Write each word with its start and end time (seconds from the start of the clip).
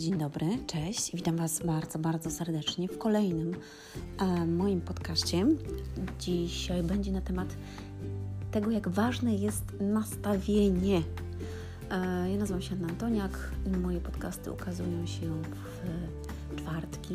dzień 0.00 0.18
dobry, 0.18 0.46
cześć. 0.66 1.16
Witam 1.16 1.36
Was 1.36 1.62
bardzo, 1.66 1.98
bardzo 1.98 2.30
serdecznie 2.30 2.88
w 2.88 2.98
kolejnym 2.98 3.54
e, 4.18 4.46
moim 4.46 4.80
podcaście. 4.80 5.46
Dzisiaj 6.20 6.82
będzie 6.82 7.12
na 7.12 7.20
temat 7.20 7.48
tego, 8.50 8.70
jak 8.70 8.88
ważne 8.88 9.34
jest 9.34 9.64
nastawienie. 9.80 11.02
E, 11.90 12.30
ja 12.30 12.38
nazywam 12.38 12.62
się 12.62 12.74
Anna 12.74 12.88
Antoniak 12.88 13.50
i 13.66 13.70
moje 13.70 14.00
podcasty 14.00 14.52
ukazują 14.52 15.06
się 15.06 15.42
w 15.42 16.56
czwartki. 16.56 17.14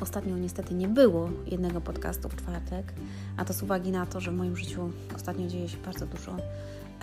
Ostatnio 0.00 0.38
niestety 0.38 0.74
nie 0.74 0.88
było 0.88 1.30
jednego 1.46 1.80
podcastu 1.80 2.28
w 2.28 2.36
czwartek, 2.36 2.92
a 3.36 3.44
to 3.44 3.52
z 3.52 3.62
uwagi 3.62 3.90
na 3.90 4.06
to, 4.06 4.20
że 4.20 4.30
w 4.30 4.34
moim 4.34 4.56
życiu 4.56 4.90
ostatnio 5.16 5.48
dzieje 5.48 5.68
się 5.68 5.76
bardzo 5.84 6.06
dużo 6.06 6.36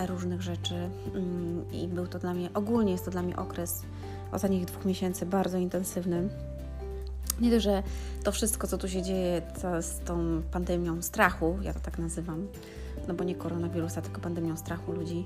różnych 0.06 0.42
rzeczy 0.42 0.74
mm, 0.74 1.72
i 1.72 1.88
był 1.88 2.06
to 2.06 2.18
dla 2.18 2.34
mnie, 2.34 2.50
ogólnie 2.54 2.92
jest 2.92 3.04
to 3.04 3.10
dla 3.10 3.22
mnie 3.22 3.36
okres 3.36 3.82
ostatnich 4.32 4.64
dwóch 4.64 4.84
miesięcy 4.84 5.26
bardzo 5.26 5.58
intensywny. 5.58 6.28
Nie 7.40 7.50
dość, 7.50 7.64
że 7.64 7.82
to 8.24 8.32
wszystko, 8.32 8.66
co 8.66 8.78
tu 8.78 8.88
się 8.88 9.02
dzieje 9.02 9.42
z 9.80 9.98
tą 9.98 10.42
pandemią 10.50 11.02
strachu, 11.02 11.58
ja 11.62 11.74
to 11.74 11.80
tak 11.80 11.98
nazywam, 11.98 12.46
no 13.08 13.14
bo 13.14 13.24
nie 13.24 13.34
koronawirusa, 13.34 14.02
tylko 14.02 14.20
pandemią 14.20 14.56
strachu 14.56 14.92
ludzi, 14.92 15.24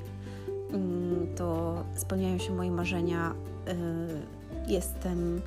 mm, 0.73 1.35
to 1.37 1.77
spełniają 1.97 2.39
się 2.39 2.55
moje 2.55 2.71
marzenia. 2.71 3.35
Y, 3.69 4.73
jestem 4.73 5.41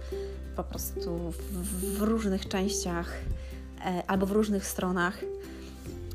po 0.55 0.63
prostu 0.63 1.31
w 1.61 2.01
różnych 2.01 2.47
częściach 2.47 3.13
e, 3.85 4.03
albo 4.07 4.25
w 4.25 4.31
różnych 4.31 4.67
stronach 4.67 5.19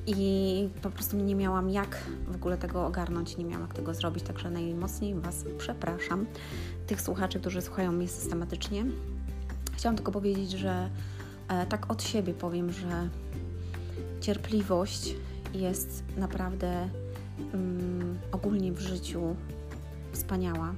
i 0.06 0.68
po 0.82 0.90
prostu 0.90 1.16
nie 1.16 1.34
miałam 1.34 1.70
jak 1.70 2.04
w 2.28 2.34
ogóle 2.34 2.58
tego 2.58 2.86
ogarnąć, 2.86 3.36
nie 3.36 3.44
miałam 3.44 3.62
jak 3.62 3.74
tego 3.74 3.94
zrobić, 3.94 4.24
także 4.24 4.50
najmocniej 4.50 5.14
Was 5.14 5.44
przepraszam, 5.58 6.26
tych 6.86 7.00
słuchaczy, 7.00 7.40
którzy 7.40 7.62
słuchają 7.62 7.92
mnie 7.92 8.08
systematycznie. 8.08 8.84
Chciałam 9.76 9.96
tylko 9.96 10.12
powiedzieć, 10.12 10.50
że 10.50 10.90
e, 11.48 11.66
tak 11.66 11.90
od 11.90 12.02
siebie 12.02 12.34
powiem, 12.34 12.72
że 12.72 13.08
cierpliwość 14.20 15.14
jest 15.54 16.02
naprawdę 16.16 16.88
mm, 17.54 18.18
ogólnie 18.32 18.72
w 18.72 18.80
życiu 18.80 19.36
wspaniała 20.12 20.74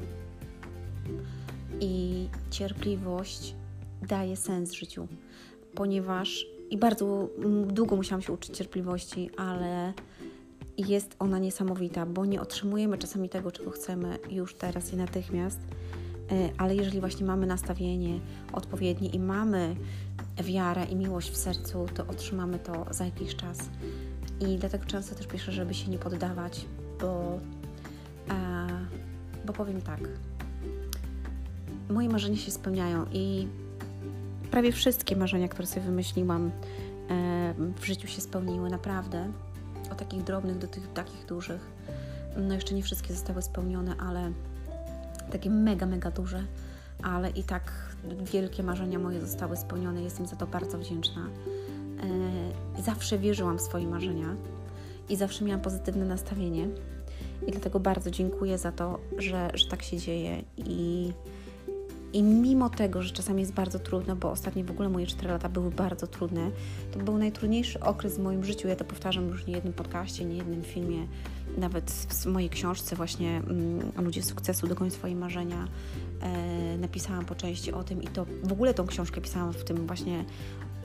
i 1.81 2.29
cierpliwość 2.51 3.55
daje 4.03 4.37
sens 4.37 4.73
życiu, 4.73 5.09
ponieważ 5.75 6.47
i 6.73 6.77
bardzo 6.77 7.29
długo 7.67 7.97
musiałam 7.97 8.23
się 8.23 8.33
uczyć 8.33 8.57
cierpliwości, 8.57 9.31
ale 9.37 9.93
jest 10.79 11.17
ona 11.19 11.39
niesamowita, 11.39 12.07
bo 12.07 12.27
nie 12.27 12.41
otrzymujemy 12.41 12.99
czasami 12.99 13.29
tego, 13.29 13.53
czego 13.53 13.71
chcemy 13.71 14.19
już 14.31 14.55
teraz 14.55 14.93
i 14.93 14.97
natychmiast, 14.97 15.59
e, 16.31 16.51
ale 16.59 16.77
jeżeli 16.77 17.01
właśnie 17.01 17.27
mamy 17.27 17.47
nastawienie 17.47 18.21
odpowiednie 18.53 19.09
i 19.09 19.19
mamy 19.19 19.77
wiarę 20.45 20.85
i 20.85 20.97
miłość 20.97 21.31
w 21.31 21.37
sercu, 21.37 21.87
to 21.95 22.07
otrzymamy 22.07 22.59
to 22.59 22.87
za 22.91 23.05
jakiś 23.05 23.37
czas. 23.37 23.59
I 24.41 24.57
dlatego 24.59 24.85
często 24.85 25.15
też 25.15 25.27
piszę, 25.27 25.53
żeby 25.53 25.75
się 25.75 25.91
nie 25.91 25.99
poddawać, 25.99 26.65
bo, 27.01 27.39
e, 28.31 28.69
bo 29.47 29.53
powiem 29.53 29.83
tak. 29.83 30.01
Moje 31.91 32.09
marzenia 32.09 32.37
się 32.37 32.51
spełniają 32.51 33.07
i 33.13 33.47
prawie 34.53 34.73
wszystkie 34.73 35.17
marzenia, 35.17 35.49
które 35.49 35.67
sobie 35.67 35.87
wymyśliłam 35.87 36.51
e, 37.11 37.55
w 37.81 37.85
życiu 37.85 38.09
się 38.09 38.21
spełniły, 38.21 38.71
naprawdę. 38.71 39.33
Od 39.93 39.99
takich 39.99 40.23
drobnych 40.23 40.59
do 40.59 40.67
tych 40.67 40.93
takich 40.93 41.27
dużych. 41.27 41.61
No 42.37 42.55
jeszcze 42.55 42.75
nie 42.75 42.83
wszystkie 42.83 43.15
zostały 43.15 43.43
spełnione, 43.43 43.97
ale 43.97 44.33
takie 45.31 45.51
mega, 45.51 45.87
mega 45.87 46.11
duże, 46.11 46.45
ale 47.03 47.31
i 47.31 47.45
tak 47.45 47.73
wielkie 48.33 48.63
marzenia 48.63 48.99
moje 48.99 49.21
zostały 49.21 49.57
spełnione. 49.57 50.03
Jestem 50.03 50.27
za 50.27 50.37
to 50.37 50.47
bardzo 50.47 50.79
wdzięczna. 50.79 51.29
E, 52.79 52.83
zawsze 52.83 53.19
wierzyłam 53.19 53.59
w 53.59 53.63
swoje 53.63 53.87
marzenia 53.87 54.37
i 55.09 55.17
zawsze 55.17 55.45
miałam 55.45 55.61
pozytywne 55.61 56.05
nastawienie. 56.05 56.69
I 57.47 57.53
dlatego 57.53 57.81
bardzo 57.81 58.11
dziękuję 58.11 58.59
za 58.59 58.73
to, 58.73 58.99
że, 59.19 59.51
że 59.55 59.69
tak 59.69 59.83
się 59.83 59.99
dzieje. 59.99 60.43
I 60.57 61.13
i 62.13 62.23
mimo 62.23 62.71
tego, 62.71 63.03
że 63.03 63.11
czasami 63.11 63.41
jest 63.41 63.53
bardzo 63.53 63.79
trudno, 63.79 64.17
bo 64.17 64.31
ostatnie 64.31 64.65
w 64.65 64.71
ogóle 64.71 64.89
moje 64.89 65.07
4 65.07 65.29
lata 65.29 65.49
były 65.49 65.71
bardzo 65.71 66.07
trudne, 66.07 66.51
to 66.93 66.99
był 66.99 67.19
najtrudniejszy 67.19 67.81
okres 67.81 68.17
w 68.17 68.23
moim 68.23 68.45
życiu. 68.45 68.69
Ja 68.69 68.77
to 68.77 68.85
powtarzam 68.85 69.29
już 69.29 69.47
nie 69.47 69.55
jednym 69.55 69.73
podcaście, 69.73 70.25
nie 70.25 70.37
jednym 70.37 70.63
filmie, 70.63 71.07
nawet 71.59 71.91
w 71.91 72.27
mojej 72.27 72.51
książce 72.51 72.97
właśnie 72.97 73.37
mm, 73.37 73.93
Ludzie 74.05 74.23
sukcesu, 74.23 74.67
dogoń 74.67 74.91
swoje 74.91 75.17
marzenia. 75.17 75.69
E, 76.21 76.79
napisałam 76.79 77.25
po 77.25 77.35
części 77.35 77.73
o 77.73 77.85
tym 77.85 78.03
i 78.03 78.07
to 78.07 78.27
w 78.43 78.53
ogóle 78.53 78.75
tą 78.75 78.87
książkę 78.87 79.21
pisałam 79.21 79.53
w 79.53 79.65
tym 79.65 79.87
właśnie 79.87 80.25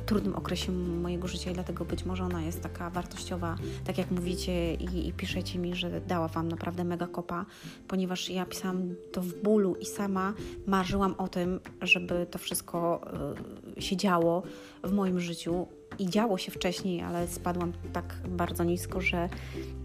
trudnym 0.07 0.35
okresie 0.35 0.71
mojego 0.71 1.27
życia 1.27 1.51
i 1.51 1.53
dlatego 1.53 1.85
być 1.85 2.05
może 2.05 2.23
ona 2.23 2.41
jest 2.41 2.61
taka 2.61 2.89
wartościowa, 2.89 3.55
tak 3.85 3.97
jak 3.97 4.11
mówicie 4.11 4.73
i, 4.73 5.07
i 5.07 5.13
piszecie 5.13 5.59
mi, 5.59 5.75
że 5.75 6.01
dała 6.01 6.27
Wam 6.27 6.47
naprawdę 6.47 6.83
mega 6.83 7.07
kopa, 7.07 7.45
ponieważ 7.87 8.29
ja 8.29 8.45
pisałam 8.45 8.95
to 9.11 9.21
w 9.21 9.33
bólu 9.33 9.75
i 9.75 9.85
sama 9.85 10.33
marzyłam 10.67 11.15
o 11.17 11.27
tym, 11.27 11.59
żeby 11.81 12.27
to 12.31 12.39
wszystko 12.39 13.01
y, 13.77 13.81
się 13.81 13.97
działo 13.97 14.43
w 14.83 14.91
moim 14.91 15.19
życiu 15.19 15.67
i 15.99 16.09
działo 16.09 16.37
się 16.37 16.51
wcześniej, 16.51 17.01
ale 17.01 17.27
spadłam 17.27 17.73
tak 17.93 18.15
bardzo 18.29 18.63
nisko, 18.63 19.01
że 19.01 19.29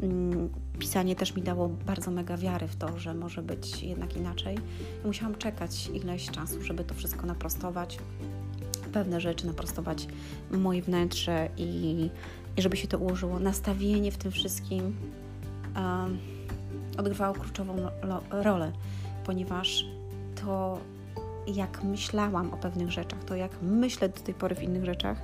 mm, 0.01 0.51
pisanie 0.79 1.17
też 1.17 1.37
mi 1.37 1.43
dało 1.43 1.69
bardzo 1.69 2.11
mega 2.11 2.37
wiary 2.37 2.69
w 2.69 2.77
to, 2.77 2.99
że 2.99 3.15
może 3.15 3.43
być 3.43 3.83
jednak 3.83 4.17
inaczej. 4.17 4.59
musiałam 5.05 5.35
czekać 5.35 5.91
ileś 5.95 6.31
czasu, 6.31 6.63
żeby 6.63 6.85
to 6.85 6.95
wszystko 6.95 7.27
naprostować, 7.27 7.99
pewne 8.93 9.21
rzeczy, 9.21 9.47
naprostować 9.47 10.09
moje 10.51 10.83
wnętrze 10.83 11.49
i, 11.57 12.11
i 12.57 12.63
żeby 12.63 12.77
się 12.77 12.89
to 12.89 12.99
ułożyło. 12.99 13.39
Nastawienie 13.39 14.13
w 14.13 14.17
tym 14.17 14.33
wszystkim 14.33 14.97
um, 15.77 16.19
odgrywało 16.99 17.35
kluczową 17.35 17.77
rolę, 18.31 18.73
ponieważ 19.25 19.85
to, 20.45 20.79
jak 21.47 21.85
myślałam 21.85 22.55
o 22.55 22.57
pewnych 22.57 22.91
rzeczach, 22.91 23.25
to 23.25 23.37
jak 23.37 23.51
myślę 23.63 24.09
do 24.09 24.21
tej 24.21 24.35
pory 24.35 24.55
w 24.55 24.63
innych 24.63 24.85
rzeczach, 24.85 25.23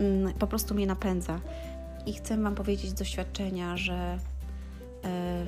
um, 0.00 0.32
po 0.38 0.46
prostu 0.46 0.74
mnie 0.74 0.86
napędza. 0.86 1.40
I 2.06 2.12
chcę 2.12 2.42
Wam 2.42 2.54
powiedzieć 2.54 2.90
z 2.90 2.94
doświadczenia, 2.94 3.76
że 3.76 4.18
e, 5.04 5.46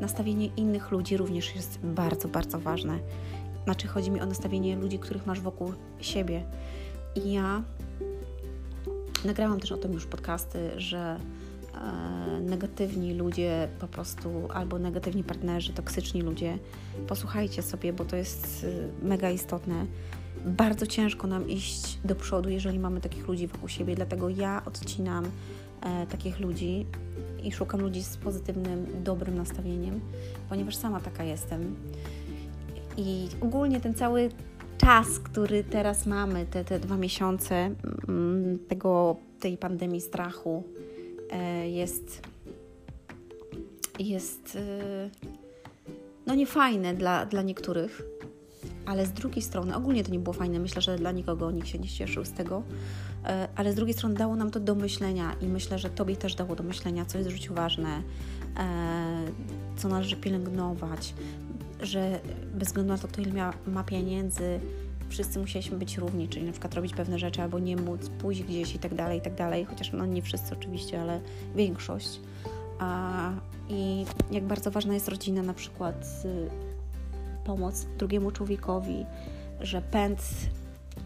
nastawienie 0.00 0.46
innych 0.46 0.90
ludzi 0.90 1.16
również 1.16 1.54
jest 1.54 1.78
bardzo, 1.78 2.28
bardzo 2.28 2.58
ważne. 2.60 2.98
Znaczy, 3.64 3.88
chodzi 3.88 4.10
mi 4.10 4.20
o 4.20 4.26
nastawienie 4.26 4.76
ludzi, 4.76 4.98
których 4.98 5.26
masz 5.26 5.40
wokół 5.40 5.72
siebie. 6.00 6.42
I 7.14 7.32
ja 7.32 7.62
nagrałam 9.24 9.60
też 9.60 9.72
o 9.72 9.76
tym 9.76 9.92
już 9.92 10.06
podcasty, 10.06 10.80
że 10.80 11.18
e, 11.74 12.40
negatywni 12.40 13.14
ludzie 13.14 13.68
po 13.80 13.88
prostu, 13.88 14.48
albo 14.54 14.78
negatywni 14.78 15.24
partnerzy, 15.24 15.72
toksyczni 15.72 16.22
ludzie, 16.22 16.58
posłuchajcie 17.08 17.62
sobie, 17.62 17.92
bo 17.92 18.04
to 18.04 18.16
jest 18.16 18.66
e, 19.02 19.06
mega 19.06 19.30
istotne. 19.30 19.86
Bardzo 20.46 20.86
ciężko 20.86 21.26
nam 21.26 21.48
iść 21.48 21.98
do 22.04 22.14
przodu, 22.14 22.48
jeżeli 22.48 22.78
mamy 22.78 23.00
takich 23.00 23.28
ludzi 23.28 23.46
wokół 23.46 23.68
siebie, 23.68 23.94
dlatego 23.94 24.28
ja 24.28 24.62
odcinam 24.66 25.24
e, 25.80 26.06
takich 26.06 26.40
ludzi 26.40 26.86
i 27.42 27.52
szukam 27.52 27.80
ludzi 27.80 28.02
z 28.02 28.16
pozytywnym, 28.16 28.86
dobrym 29.04 29.36
nastawieniem, 29.36 30.00
ponieważ 30.48 30.76
sama 30.76 31.00
taka 31.00 31.24
jestem. 31.24 31.76
I 32.96 33.28
ogólnie 33.40 33.80
ten 33.80 33.94
cały 33.94 34.28
czas, 34.78 35.18
który 35.18 35.64
teraz 35.64 36.06
mamy, 36.06 36.46
te, 36.46 36.64
te 36.64 36.80
dwa 36.80 36.96
miesiące 36.96 37.70
mm, 38.08 38.58
tego, 38.68 39.16
tej 39.40 39.58
pandemii 39.58 40.00
strachu, 40.00 40.64
e, 41.30 41.68
jest, 41.70 42.22
jest 43.98 44.56
e, 44.56 45.10
no 46.26 46.34
niefajne 46.34 46.94
dla, 46.94 47.26
dla 47.26 47.42
niektórych, 47.42 48.02
ale 48.86 49.06
z 49.06 49.12
drugiej 49.12 49.42
strony, 49.42 49.76
ogólnie 49.76 50.04
to 50.04 50.10
nie 50.10 50.18
było 50.18 50.32
fajne, 50.32 50.58
myślę, 50.58 50.82
że 50.82 50.96
dla 50.96 51.12
nikogo 51.12 51.50
nikt 51.50 51.68
się 51.68 51.78
nie 51.78 51.88
cieszył 51.88 52.24
z 52.24 52.32
tego, 52.32 52.62
e, 53.24 53.48
ale 53.56 53.72
z 53.72 53.74
drugiej 53.74 53.94
strony 53.94 54.14
dało 54.14 54.36
nam 54.36 54.50
to 54.50 54.60
do 54.60 54.74
myślenia 54.74 55.34
i 55.40 55.46
myślę, 55.46 55.78
że 55.78 55.90
Tobie 55.90 56.16
też 56.16 56.34
dało 56.34 56.56
do 56.56 56.62
myślenia, 56.62 57.04
co 57.04 57.18
jest 57.18 57.30
w 57.30 57.32
życiu 57.32 57.54
ważne, 57.54 58.02
co 59.76 59.88
należy 59.88 60.16
pielęgnować, 60.16 61.14
że 61.82 62.20
bez 62.54 62.68
względu 62.68 62.92
na 62.92 62.98
to, 62.98 63.08
kto 63.08 63.22
ile 63.22 63.52
ma, 63.66 63.84
pieniędzy, 63.84 64.60
wszyscy 65.08 65.38
musieliśmy 65.38 65.78
być 65.78 65.98
równi, 65.98 66.28
czyli 66.28 66.46
na 66.46 66.52
przykład 66.52 66.74
robić 66.74 66.94
pewne 66.94 67.18
rzeczy 67.18 67.42
albo 67.42 67.58
nie 67.58 67.76
móc 67.76 68.08
pójść 68.08 68.42
gdzieś 68.42 68.74
i 68.74 68.78
tak 68.78 68.94
dalej, 68.94 69.18
i 69.18 69.22
tak 69.22 69.34
dalej, 69.34 69.64
chociaż 69.64 69.92
no 69.92 70.06
nie 70.06 70.22
wszyscy 70.22 70.54
oczywiście, 70.54 71.00
ale 71.00 71.20
większość. 71.54 72.20
A, 72.78 73.30
I 73.68 74.04
jak 74.30 74.44
bardzo 74.44 74.70
ważna 74.70 74.94
jest 74.94 75.08
rodzina, 75.08 75.42
na 75.42 75.54
przykład 75.54 76.22
pomoc 77.44 77.86
drugiemu 77.98 78.30
człowiekowi, 78.30 79.06
że 79.60 79.82
pęd 79.82 80.20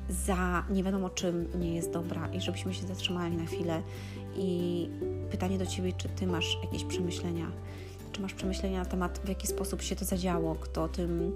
za 0.08 0.64
nie 0.70 0.82
wiadomo 0.82 1.11
czym 1.11 1.49
nie 1.61 1.75
jest 1.75 1.93
dobra 1.93 2.28
i 2.32 2.40
żebyśmy 2.40 2.75
się 2.75 2.87
zatrzymali 2.87 3.37
na 3.37 3.46
chwilę. 3.46 3.82
I 4.37 4.88
pytanie 5.31 5.58
do 5.58 5.67
Ciebie, 5.67 5.93
czy 5.93 6.08
Ty 6.08 6.26
masz 6.26 6.58
jakieś 6.62 6.84
przemyślenia? 6.84 7.46
Czy 8.16 8.22
masz 8.22 8.34
przemyślenia 8.34 8.78
na 8.78 8.84
temat, 8.84 9.20
w 9.24 9.28
jaki 9.28 9.46
sposób 9.46 9.82
się 9.82 9.96
to 9.96 10.04
zadziało, 10.04 10.54
kto 10.54 10.88
tym 10.88 11.32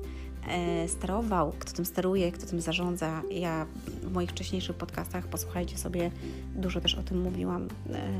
e, 0.48 0.88
sterował, 0.88 1.52
kto 1.58 1.72
tym 1.72 1.84
steruje, 1.84 2.32
kto 2.32 2.46
tym 2.46 2.60
zarządza. 2.60 3.22
Ja 3.30 3.66
w 4.02 4.12
moich 4.12 4.30
wcześniejszych 4.30 4.76
podcastach, 4.76 5.26
posłuchajcie 5.26 5.78
sobie, 5.78 6.10
dużo 6.54 6.80
też 6.80 6.94
o 6.94 7.02
tym 7.02 7.20
mówiłam. 7.20 7.68
E, 7.92 8.12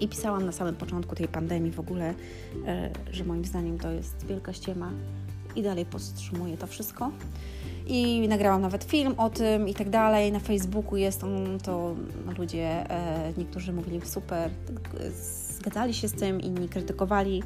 I 0.00 0.08
pisałam 0.08 0.46
na 0.46 0.52
samym 0.52 0.74
początku 0.74 1.14
tej 1.14 1.28
pandemii 1.28 1.72
w 1.72 1.80
ogóle, 1.80 2.14
e, 2.66 2.90
że 3.12 3.24
moim 3.24 3.44
zdaniem 3.44 3.78
to 3.78 3.90
jest 3.90 4.26
wielka 4.26 4.52
ściema 4.52 4.90
i 5.56 5.62
dalej 5.62 5.86
podtrzymuję 5.86 6.56
to 6.56 6.66
wszystko. 6.66 7.10
I 7.86 8.28
nagrałam 8.28 8.62
nawet 8.62 8.84
film 8.84 9.14
o 9.16 9.30
tym 9.30 9.68
i 9.68 9.74
tak 9.74 9.90
dalej. 9.90 10.32
Na 10.32 10.40
Facebooku 10.40 10.96
jest 10.96 11.24
on, 11.24 11.58
to 11.62 11.94
ludzie, 12.38 12.86
niektórzy 13.38 13.72
mówili 13.72 14.00
super, 14.04 14.50
zgadzali 15.64 15.94
się 15.94 16.08
z 16.08 16.12
tym, 16.12 16.40
inni 16.40 16.68
krytykowali 16.68 17.42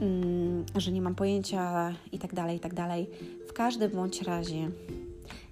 Mm, 0.00 0.64
że 0.76 0.92
nie 0.92 1.02
mam 1.02 1.14
pojęcia 1.14 1.94
i 2.12 2.18
tak 2.18 2.34
dalej, 2.34 2.56
i 2.56 2.60
tak 2.60 2.74
dalej. 2.74 3.10
W 3.48 3.52
każdym 3.52 3.90
bądź 3.90 4.22
razie 4.22 4.70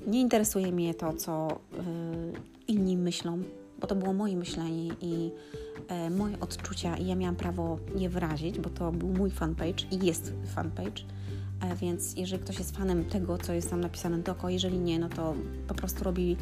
nie 0.07 0.21
interesuje 0.21 0.73
mnie 0.73 0.95
to, 0.95 1.13
co 1.13 1.49
y, 1.51 1.77
inni 2.69 2.97
myślą, 2.97 3.43
bo 3.81 3.87
to 3.87 3.95
było 3.95 4.13
moje 4.13 4.37
myślenie 4.37 4.89
i 5.01 5.31
e, 5.89 6.11
moje 6.11 6.41
odczucia 6.41 6.97
i 6.97 7.07
ja 7.07 7.15
miałam 7.15 7.37
prawo 7.37 7.79
je 7.97 8.09
wyrazić, 8.09 8.59
bo 8.59 8.71
to 8.71 8.93
był 8.93 9.09
mój 9.09 9.31
fanpage 9.31 9.85
i 9.91 10.07
jest 10.07 10.33
fanpage. 10.55 11.03
E, 11.61 11.77
więc 11.77 12.17
jeżeli 12.17 12.43
ktoś 12.43 12.59
jest 12.59 12.77
fanem 12.77 13.05
tego, 13.05 13.39
co 13.39 13.53
jest 13.53 13.71
tam 13.71 13.81
napisane 13.81 14.19
dookoła, 14.19 14.51
jeżeli 14.51 14.79
nie, 14.79 14.99
no 14.99 15.09
to 15.09 15.35
po 15.69 15.75
prostu 15.75 16.05
robi 16.05 16.37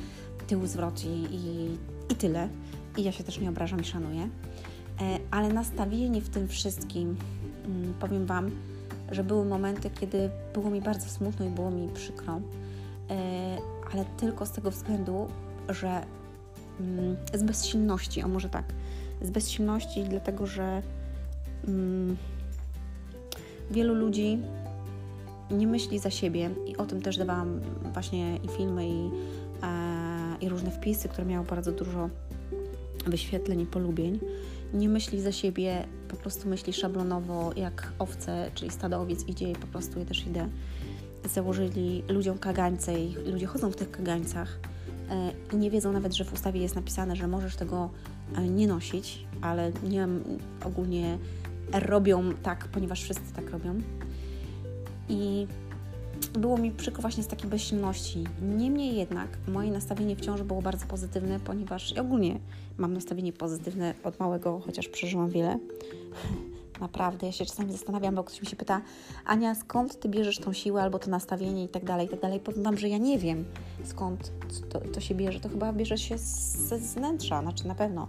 tył 0.46 0.66
zwrot 0.66 1.04
i, 1.04 1.34
i, 1.34 1.68
i 2.12 2.14
tyle. 2.14 2.48
I 2.96 3.04
ja 3.04 3.12
się 3.12 3.24
też 3.24 3.38
nie 3.38 3.48
obrażam 3.48 3.80
i 3.80 3.84
szanuję. 3.84 4.28
E, 5.00 5.18
ale 5.30 5.48
nastawienie 5.48 6.20
w 6.20 6.28
tym 6.28 6.48
wszystkim 6.48 7.16
Mm, 7.66 7.94
powiem 7.94 8.26
Wam, 8.26 8.50
że 9.10 9.24
były 9.24 9.44
momenty, 9.44 9.90
kiedy 9.90 10.30
było 10.54 10.70
mi 10.70 10.80
bardzo 10.80 11.08
smutno 11.08 11.46
i 11.46 11.48
było 11.48 11.70
mi 11.70 11.88
przykro, 11.88 12.40
e, 13.10 13.58
ale 13.92 14.04
tylko 14.16 14.46
z 14.46 14.50
tego 14.50 14.70
względu, 14.70 15.26
że 15.68 16.02
mm, 16.80 17.16
z 17.34 17.42
bezsilności, 17.42 18.22
o 18.22 18.28
może 18.28 18.48
tak, 18.48 18.64
z 19.22 19.30
bezsilności, 19.30 20.04
dlatego 20.04 20.46
że 20.46 20.82
mm, 21.68 22.16
wielu 23.70 23.94
ludzi 23.94 24.38
nie 25.50 25.66
myśli 25.66 25.98
za 25.98 26.10
siebie 26.10 26.50
i 26.66 26.76
o 26.76 26.86
tym 26.86 27.02
też 27.02 27.18
dawałam 27.18 27.60
właśnie 27.92 28.36
i 28.36 28.48
filmy 28.48 28.88
i, 28.88 29.10
e, 29.62 30.36
i 30.40 30.48
różne 30.48 30.70
wpisy, 30.70 31.08
które 31.08 31.26
miały 31.26 31.46
bardzo 31.46 31.72
dużo 31.72 32.10
wyświetleń 33.06 33.60
i 33.60 33.66
polubień 33.66 34.20
nie 34.74 34.88
myśli 34.88 35.20
za 35.20 35.32
siebie, 35.32 35.86
po 36.08 36.16
prostu 36.16 36.48
myśli 36.48 36.72
szablonowo 36.72 37.52
jak 37.56 37.92
owce, 37.98 38.50
czyli 38.54 38.70
stado 38.70 39.00
owiec 39.00 39.28
idzie 39.28 39.50
i 39.50 39.52
po 39.52 39.66
prostu 39.66 39.98
ja 39.98 40.04
też 40.04 40.26
idę. 40.26 40.48
Założyli 41.24 42.02
ludziom 42.08 42.38
kagańce 42.38 43.00
i 43.00 43.14
ludzie 43.14 43.46
chodzą 43.46 43.70
w 43.70 43.76
tych 43.76 43.90
kagańcach 43.90 44.58
e, 45.10 45.32
i 45.52 45.56
nie 45.56 45.70
wiedzą 45.70 45.92
nawet, 45.92 46.14
że 46.14 46.24
w 46.24 46.32
ustawie 46.32 46.60
jest 46.60 46.74
napisane, 46.74 47.16
że 47.16 47.28
możesz 47.28 47.56
tego 47.56 47.90
e, 48.36 48.48
nie 48.48 48.66
nosić, 48.66 49.26
ale 49.40 49.72
nie 49.88 50.08
ogólnie 50.64 51.18
robią 51.72 52.34
tak, 52.42 52.68
ponieważ 52.68 53.02
wszyscy 53.02 53.34
tak 53.34 53.50
robią. 53.50 53.80
I 55.08 55.46
było 56.36 56.58
mi 56.58 56.70
przykro 56.70 57.02
właśnie 57.02 57.22
z 57.22 57.26
takiej 57.26 57.50
bezsilności. 57.50 58.24
Niemniej 58.42 58.96
jednak 58.96 59.28
moje 59.48 59.70
nastawienie 59.70 60.16
wciąż 60.16 60.42
było 60.42 60.62
bardzo 60.62 60.86
pozytywne, 60.86 61.40
ponieważ 61.40 61.92
ja 61.92 62.02
ogólnie 62.02 62.38
mam 62.78 62.92
nastawienie 62.92 63.32
pozytywne 63.32 63.94
od 64.04 64.20
małego, 64.20 64.60
chociaż 64.66 64.88
przeżyłam 64.88 65.30
wiele. 65.30 65.58
Naprawdę, 66.80 67.26
ja 67.26 67.32
się 67.32 67.44
czasami 67.44 67.72
zastanawiam, 67.72 68.14
bo 68.14 68.24
ktoś 68.24 68.40
mi 68.40 68.46
się 68.46 68.56
pyta, 68.56 68.82
Ania, 69.26 69.54
skąd 69.54 70.00
ty 70.00 70.08
bierzesz 70.08 70.38
tą 70.38 70.52
siłę 70.52 70.82
albo 70.82 70.98
to 70.98 71.10
nastawienie 71.10 71.64
i 71.64 71.68
tak 71.68 71.84
dalej, 71.84 72.06
i 72.06 72.10
tak 72.10 72.20
dalej. 72.20 72.40
Powiem 72.40 72.62
Wam, 72.62 72.78
że 72.78 72.88
ja 72.88 72.98
nie 72.98 73.18
wiem, 73.18 73.44
skąd 73.84 74.32
to, 74.68 74.80
to 74.80 75.00
się 75.00 75.14
bierze. 75.14 75.40
To 75.40 75.48
chyba 75.48 75.72
bierze 75.72 75.98
się 75.98 76.18
ze 76.18 76.78
wnętrza, 76.78 77.42
znaczy 77.42 77.68
na 77.68 77.74
pewno 77.74 78.08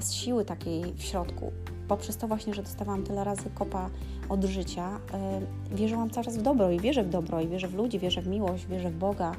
z 0.00 0.12
siły 0.12 0.44
takiej 0.44 0.94
w 0.94 1.02
środku. 1.02 1.52
Poprzez 1.88 2.16
to 2.16 2.28
właśnie, 2.28 2.54
że 2.54 2.62
dostawałam 2.62 3.02
tyle 3.02 3.24
razy 3.24 3.50
kopa 3.54 3.90
od 4.28 4.44
życia, 4.44 5.00
yy, 5.70 5.76
wierzyłam 5.76 6.10
coraz 6.10 6.38
w 6.38 6.42
dobro 6.42 6.70
i 6.70 6.80
wierzę 6.80 7.02
w 7.04 7.08
dobro 7.08 7.40
i 7.40 7.48
wierzę 7.48 7.68
w 7.68 7.74
ludzi, 7.74 7.98
wierzę 7.98 8.22
w 8.22 8.26
miłość, 8.26 8.66
wierzę 8.66 8.90
w 8.90 8.96
Boga. 8.96 9.32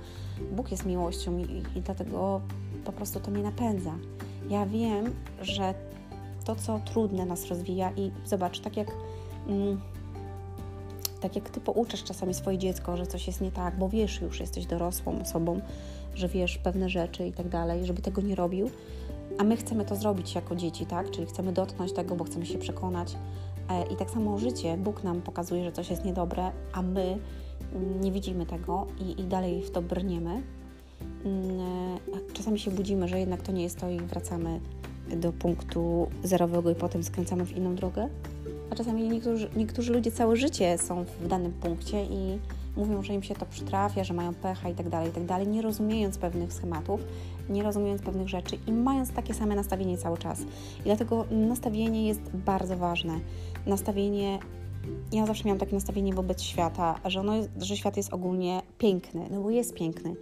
Bóg 0.52 0.72
jest 0.72 0.86
miłością 0.86 1.38
i, 1.38 1.64
i 1.76 1.82
dlatego 1.82 2.42
po 2.86 2.92
prostu 2.92 3.20
to 3.20 3.32
mnie 3.32 3.44
napędza. 3.44 3.96
Ja 4.50 4.66
wiem, 4.66 5.14
że 5.42 5.74
to, 6.46 6.56
co 6.56 6.80
trudne 6.86 7.26
nas 7.26 7.48
rozwija 7.48 7.92
i 7.92 8.12
zobacz, 8.26 8.60
tak 8.60 8.78
jak... 8.78 8.88
Mm, 9.48 9.82
tak 11.22 11.36
jak 11.36 11.50
ty 11.50 11.62
pouczasz 11.62 12.04
czasami 12.04 12.34
swoje 12.34 12.58
dziecko, 12.58 12.98
że 12.98 13.08
coś 13.08 13.28
jest 13.28 13.42
nie 13.42 13.52
tak, 13.52 13.78
bo 13.78 13.90
wiesz 13.90 14.22
już, 14.22 14.40
jesteś 14.40 14.66
dorosłą 14.66 15.22
osobą, 15.22 15.62
że 16.16 16.28
wiesz 16.28 16.58
pewne 16.58 16.90
rzeczy 16.90 17.28
i 17.28 17.34
tak 17.34 17.50
dalej, 17.50 17.86
żeby 17.86 18.02
tego 18.02 18.22
nie 18.22 18.36
robił, 18.36 18.70
a 19.38 19.44
my 19.44 19.58
chcemy 19.58 19.86
to 19.86 19.96
zrobić 19.96 20.36
jako 20.36 20.56
dzieci, 20.56 20.86
tak? 20.86 21.12
Czyli 21.12 21.28
chcemy 21.28 21.54
dotknąć 21.54 21.94
tego, 21.94 22.16
bo 22.16 22.24
chcemy 22.24 22.46
się 22.46 22.58
przekonać. 22.58 23.16
E, 23.70 23.94
I 23.94 23.96
tak 23.96 24.12
samo 24.12 24.38
życie, 24.38 24.78
Bóg 24.78 25.04
nam 25.04 25.22
pokazuje, 25.22 25.64
że 25.64 25.72
coś 25.72 25.90
jest 25.90 26.06
niedobre, 26.06 26.52
a 26.74 26.82
my 26.82 27.18
nie 28.02 28.12
widzimy 28.12 28.46
tego 28.46 28.88
i, 29.00 29.22
i 29.22 29.24
dalej 29.24 29.64
w 29.64 29.72
to 29.72 29.82
brniemy. 29.82 30.42
Mm, 31.26 31.60
e, 31.60 32.34
czasami 32.34 32.60
się 32.60 32.72
budzimy, 32.72 33.08
że 33.08 33.20
jednak 33.20 33.42
to 33.42 33.52
nie 33.52 33.64
jest 33.64 33.80
to 33.80 33.90
i 33.90 34.00
wracamy 34.00 34.60
do 35.16 35.32
punktu 35.32 36.08
zerowego 36.24 36.72
i 36.72 36.76
potem 36.76 37.04
skręcamy 37.04 37.46
w 37.46 37.58
inną 37.58 37.76
drogę. 37.76 38.10
A 38.72 38.76
czasami 38.76 39.10
niektórzy, 39.10 39.50
niektórzy 39.56 39.94
ludzie 39.94 40.12
całe 40.12 40.36
życie 40.36 40.78
są 40.78 41.04
w 41.04 41.28
danym 41.28 41.52
punkcie 41.52 42.06
i 42.06 42.40
mówią, 42.78 43.04
że 43.04 43.14
im 43.14 43.24
się 43.24 43.36
to 43.36 43.46
przytrafia, 43.46 44.04
że 44.04 44.14
mają 44.14 44.34
pecha 44.34 44.70
i 44.70 44.76
tak 44.76 44.90
dalej, 44.90 45.10
i 45.10 45.28
tak 45.28 45.48
nie 45.48 45.62
rozumiejąc 45.62 46.18
pewnych 46.18 46.54
schematów, 46.54 47.02
nie 47.50 47.64
rozumiejąc 47.64 48.02
pewnych 48.02 48.30
rzeczy 48.30 48.58
i 48.68 48.72
mając 48.72 49.12
takie 49.12 49.34
same 49.34 49.56
nastawienie 49.56 49.98
cały 49.98 50.18
czas. 50.18 50.42
I 50.80 50.84
dlatego 50.84 51.26
nastawienie 51.32 52.08
jest 52.08 52.22
bardzo 52.34 52.78
ważne. 52.78 53.20
Nastawienie 53.66 54.40
ja 55.12 55.26
zawsze 55.26 55.44
miałam 55.44 55.60
takie 55.60 55.76
nastawienie 55.76 56.14
wobec 56.14 56.42
świata, 56.42 57.00
że, 57.06 57.20
ono, 57.20 57.34
że 57.58 57.78
świat 57.78 57.98
jest 57.98 58.14
ogólnie 58.14 58.62
piękny, 58.78 59.28
no 59.32 59.42
bo 59.42 59.50
jest 59.50 59.74
piękny. 59.74 60.16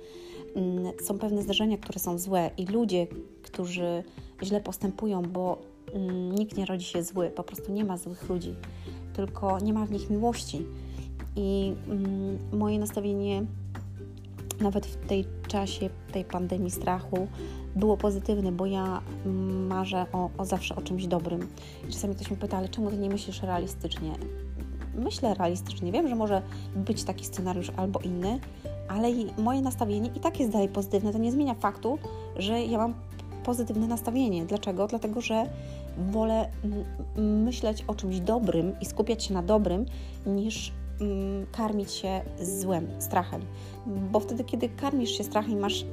Mm, 0.55 0.91
są 1.03 1.19
pewne 1.19 1.43
zdarzenia, 1.43 1.77
które 1.77 1.99
są 1.99 2.17
złe 2.17 2.51
i 2.57 2.65
ludzie, 2.65 3.07
którzy 3.43 4.03
źle 4.43 4.61
postępują, 4.61 5.21
bo 5.21 5.57
mm, 5.93 6.31
nikt 6.31 6.57
nie 6.57 6.65
rodzi 6.65 6.85
się 6.85 7.03
zły, 7.03 7.29
po 7.29 7.43
prostu 7.43 7.71
nie 7.71 7.85
ma 7.85 7.97
złych 7.97 8.29
ludzi, 8.29 8.55
tylko 9.13 9.59
nie 9.59 9.73
ma 9.73 9.85
w 9.85 9.91
nich 9.91 10.09
miłości. 10.09 10.65
I 11.35 11.73
mm, 11.87 12.37
moje 12.53 12.79
nastawienie 12.79 13.45
nawet 14.61 14.85
w 14.85 15.07
tej 15.07 15.25
czasie 15.47 15.89
tej 16.11 16.25
pandemii 16.25 16.71
strachu 16.71 17.27
było 17.75 17.97
pozytywne, 17.97 18.51
bo 18.51 18.65
ja 18.65 19.01
marzę 19.67 20.05
o, 20.13 20.29
o 20.37 20.45
zawsze 20.45 20.75
o 20.75 20.81
czymś 20.81 21.07
dobrym. 21.07 21.47
Czasami 21.89 22.15
ktoś 22.15 22.31
mi 22.31 22.37
pyta, 22.37 22.57
ale 22.57 22.69
czemu 22.69 22.91
ty 22.91 22.97
nie 22.97 23.09
myślisz 23.09 23.41
realistycznie? 23.41 24.11
Myślę 24.95 25.33
realistycznie. 25.33 25.91
Wiem, 25.91 26.07
że 26.07 26.15
może 26.15 26.41
być 26.75 27.03
taki 27.03 27.25
scenariusz 27.25 27.71
albo 27.77 27.99
inny, 27.99 28.39
ale 28.87 29.07
moje 29.37 29.61
nastawienie 29.61 30.09
i 30.15 30.19
tak 30.19 30.39
jest 30.39 30.51
dalej 30.51 30.69
pozytywne. 30.69 31.11
To 31.11 31.17
nie 31.17 31.31
zmienia 31.31 31.53
faktu, 31.53 31.97
że 32.35 32.61
ja 32.61 32.77
mam 32.77 32.93
pozytywne 33.43 33.87
nastawienie. 33.87 34.45
Dlaczego? 34.45 34.87
Dlatego, 34.87 35.21
że 35.21 35.49
wolę 36.11 36.49
myśleć 37.17 37.83
o 37.87 37.95
czymś 37.95 38.19
dobrym 38.19 38.79
i 38.81 38.85
skupiać 38.85 39.23
się 39.23 39.33
na 39.33 39.43
dobrym, 39.43 39.85
niż 40.25 40.71
Mm, 40.71 40.84
karmić 41.51 41.91
się 41.91 42.21
złem, 42.41 42.87
strachem. 42.99 43.41
Bo 44.11 44.19
wtedy, 44.19 44.43
kiedy 44.43 44.69
karmisz 44.69 45.17
się 45.17 45.23
strachem 45.23 45.51
i 45.51 45.55
masz 45.55 45.85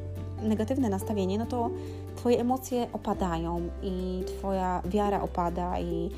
negatywne 0.43 0.89
nastawienie, 0.89 1.39
no 1.39 1.47
to 1.47 1.71
Twoje 2.17 2.41
emocje 2.41 2.87
opadają 2.93 3.61
i 3.83 4.25
Twoja 4.27 4.83
wiara 4.85 5.23
opada 5.23 5.81
i, 5.81 6.11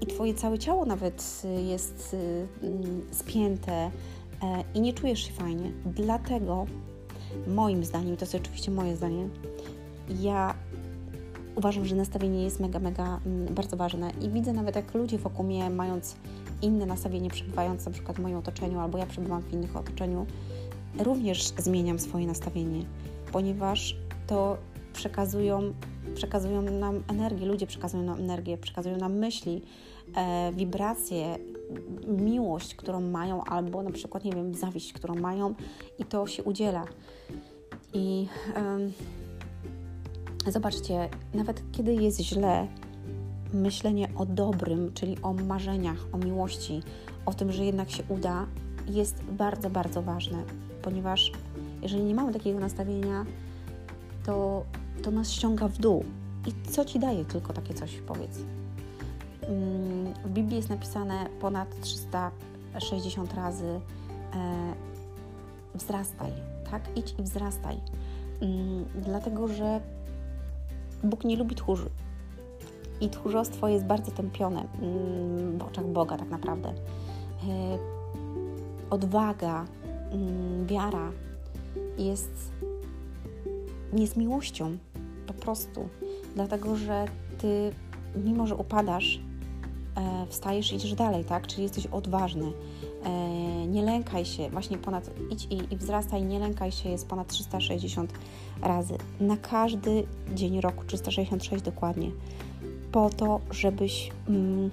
i 0.00 0.06
Twoje 0.06 0.34
całe 0.34 0.58
ciało 0.58 0.84
nawet 0.84 1.42
jest 1.66 2.16
mm, 2.62 3.02
spięte 3.10 3.72
e, 3.72 3.90
i 4.74 4.80
nie 4.80 4.92
czujesz 4.92 5.26
się 5.26 5.32
fajnie. 5.32 5.72
Dlatego, 5.86 6.66
moim 7.46 7.84
zdaniem, 7.84 8.16
to 8.16 8.24
jest 8.24 8.34
oczywiście 8.34 8.70
moje 8.70 8.96
zdanie, 8.96 9.28
ja 10.20 10.54
uważam, 11.56 11.84
że 11.84 11.96
nastawienie 11.96 12.44
jest 12.44 12.60
mega, 12.60 12.78
mega 12.78 13.20
mm, 13.26 13.54
bardzo 13.54 13.76
ważne 13.76 14.10
i 14.20 14.28
widzę 14.28 14.52
nawet 14.52 14.76
jak 14.76 14.94
ludzie 14.94 15.18
wokół 15.18 15.44
mnie 15.44 15.70
mając 15.70 16.16
inne 16.64 16.86
nastawienie, 16.86 17.30
przebywając 17.30 17.86
na 17.86 17.92
przykład 17.92 18.16
w 18.16 18.20
moim 18.20 18.36
otoczeniu, 18.36 18.80
albo 18.80 18.98
ja 18.98 19.06
przebywam 19.06 19.42
w 19.42 19.52
innych 19.52 19.76
otoczeniu, 19.76 20.26
również 20.98 21.44
zmieniam 21.44 21.98
swoje 21.98 22.26
nastawienie, 22.26 22.84
ponieważ 23.32 23.96
to 24.26 24.56
przekazują, 24.92 25.74
przekazują 26.14 26.62
nam 26.62 27.02
energię, 27.08 27.46
ludzie 27.46 27.66
przekazują 27.66 28.02
nam 28.02 28.18
energię, 28.18 28.58
przekazują 28.58 28.96
nam 28.96 29.18
myśli, 29.18 29.62
e, 30.16 30.52
wibracje, 30.52 31.38
miłość, 32.06 32.74
którą 32.74 33.00
mają, 33.00 33.44
albo 33.44 33.82
na 33.82 33.90
przykład, 33.90 34.24
nie 34.24 34.32
wiem, 34.32 34.54
zawiść, 34.54 34.92
którą 34.92 35.14
mają 35.14 35.54
i 35.98 36.04
to 36.04 36.26
się 36.26 36.42
udziela. 36.42 36.84
I 37.92 38.26
zobaczcie, 40.46 41.08
nawet 41.34 41.62
kiedy 41.72 41.94
jest 41.94 42.20
źle, 42.20 42.68
myślenie 43.54 44.08
o 44.16 44.26
dobrym, 44.26 44.92
czyli 44.94 45.16
o 45.22 45.32
marzeniach, 45.32 46.06
o 46.12 46.18
miłości, 46.18 46.82
o 47.26 47.34
tym, 47.34 47.52
że 47.52 47.64
jednak 47.64 47.90
się 47.90 48.02
uda, 48.08 48.46
jest 48.86 49.22
bardzo, 49.22 49.70
bardzo 49.70 50.02
ważne, 50.02 50.42
ponieważ 50.82 51.32
jeżeli 51.82 52.04
nie 52.04 52.14
mamy 52.14 52.32
takiego 52.32 52.60
nastawienia, 52.60 53.26
to, 54.24 54.64
to 55.02 55.10
nas 55.10 55.30
ściąga 55.30 55.68
w 55.68 55.78
dół. 55.78 56.04
I 56.46 56.70
co 56.70 56.84
ci 56.84 56.98
daje 56.98 57.24
tylko 57.24 57.52
takie 57.52 57.74
coś, 57.74 57.96
powiedz? 58.06 58.38
Mm, 59.48 60.14
w 60.24 60.30
Biblii 60.30 60.56
jest 60.56 60.68
napisane 60.68 61.26
ponad 61.40 61.80
360 61.80 63.34
razy 63.34 63.66
e, 63.66 63.80
wzrastaj, 65.74 66.32
tak? 66.70 66.82
Idź 66.96 67.14
i 67.18 67.22
wzrastaj. 67.22 67.80
Mm, 68.40 68.84
dlatego, 68.94 69.48
że 69.48 69.80
Bóg 71.04 71.24
nie 71.24 71.36
lubi 71.36 71.54
tchórzy. 71.54 71.90
I 73.00 73.08
tchórzostwo 73.08 73.68
jest 73.68 73.84
bardzo 73.84 74.10
tępione 74.10 74.64
w 75.58 75.62
oczach 75.62 75.86
Boga 75.86 76.16
tak 76.16 76.28
naprawdę. 76.28 76.68
E, 76.68 77.78
odwaga, 78.90 79.64
wiara 80.66 81.12
jest, 81.98 82.52
z 84.06 84.16
miłością, 84.16 84.76
po 85.26 85.34
prostu. 85.34 85.88
Dlatego, 86.34 86.76
że 86.76 87.04
Ty, 87.38 87.72
mimo 88.24 88.46
że 88.46 88.56
upadasz, 88.56 89.20
e, 89.96 90.26
wstajesz 90.28 90.72
i 90.72 90.76
idziesz 90.76 90.94
dalej, 90.94 91.24
tak? 91.24 91.46
Czyli 91.46 91.62
jesteś 91.62 91.86
odważny. 91.86 92.52
E, 93.04 93.66
nie 93.66 93.82
lękaj 93.82 94.24
się, 94.24 94.50
właśnie 94.50 94.78
ponad, 94.78 95.10
idź 95.30 95.46
i, 95.50 95.74
i 95.74 95.76
wzrastaj, 95.76 96.22
nie 96.22 96.38
lękaj 96.38 96.72
się, 96.72 96.88
jest 96.88 97.08
ponad 97.08 97.28
360 97.28 98.12
razy. 98.62 98.94
Na 99.20 99.36
każdy 99.36 100.06
dzień 100.34 100.60
roku, 100.60 100.84
366 100.84 101.64
dokładnie. 101.64 102.10
Po 102.94 103.10
to, 103.10 103.40
żebyś 103.50 104.10
mm, 104.28 104.70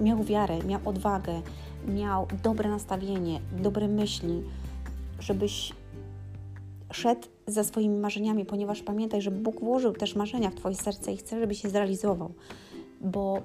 miał 0.00 0.24
wiarę, 0.24 0.58
miał 0.58 0.80
odwagę, 0.84 1.42
miał 1.88 2.26
dobre 2.42 2.70
nastawienie, 2.70 3.40
dobre 3.62 3.88
myśli, 3.88 4.42
żebyś 5.20 5.72
szedł 6.92 7.28
za 7.46 7.64
swoimi 7.64 7.98
marzeniami, 7.98 8.44
ponieważ 8.44 8.82
pamiętaj, 8.82 9.22
że 9.22 9.30
Bóg 9.30 9.60
włożył 9.60 9.92
też 9.92 10.16
marzenia 10.16 10.50
w 10.50 10.54
Twoje 10.54 10.74
serce 10.74 11.12
i 11.12 11.16
chce, 11.16 11.40
żebyś 11.40 11.64
je 11.64 11.70
zrealizował, 11.70 12.32
bo 13.00 13.42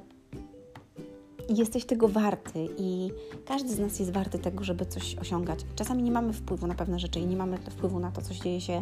jesteś 1.50 1.86
tego 1.86 2.08
warty 2.08 2.68
i 2.78 3.12
każdy 3.46 3.70
z 3.70 3.80
nas 3.80 4.00
jest 4.00 4.12
warty 4.12 4.40
tego, 4.40 4.64
żeby 4.64 4.86
coś 4.86 5.16
osiągać. 5.16 5.60
Czasami 5.76 6.04
nie 6.04 6.12
mamy 6.12 6.34
wpływu 6.34 6.68
na 6.68 6.76
pewne 6.76 7.00
rzeczy 7.00 7.20
i 7.20 7.26
nie 7.26 7.38
mamy 7.38 7.58
wpływu 7.58 8.00
na 8.00 8.12
to, 8.12 8.22
co 8.22 8.34
dzieje 8.34 8.62
się 8.62 8.82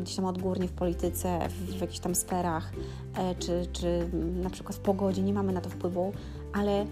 gdzieś 0.00 0.16
tam 0.16 0.24
odgórnie 0.24 0.68
w 0.68 0.72
polityce, 0.72 1.48
w, 1.48 1.76
w 1.76 1.80
jakichś 1.80 1.98
tam 1.98 2.14
sferach, 2.14 2.72
e, 3.14 3.34
czy, 3.34 3.66
czy 3.72 4.08
na 4.42 4.50
przykład 4.50 4.76
w 4.76 4.80
pogodzie, 4.80 5.22
nie 5.22 5.32
mamy 5.32 5.52
na 5.52 5.60
to 5.60 5.70
wpływu, 5.70 6.12
ale 6.52 6.86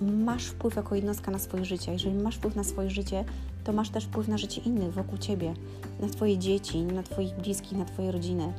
masz 0.00 0.46
wpływ 0.46 0.76
jako 0.76 0.94
jednostka 0.94 1.30
na 1.30 1.38
swoje 1.38 1.64
życie. 1.64 1.92
Jeżeli 1.92 2.14
masz 2.14 2.36
wpływ 2.36 2.56
na 2.56 2.64
swoje 2.64 2.90
życie, 2.90 3.24
to 3.64 3.72
masz 3.72 3.90
też 3.90 4.04
wpływ 4.04 4.28
na 4.28 4.38
życie 4.38 4.60
innych 4.60 4.92
wokół 4.92 5.18
ciebie, 5.18 5.54
na 6.00 6.08
twoje 6.08 6.38
dzieci, 6.38 6.82
na 6.82 7.02
twoich 7.02 7.34
bliskich, 7.34 7.78
na 7.78 7.84
twoje 7.84 8.12
rodziny, 8.12 8.52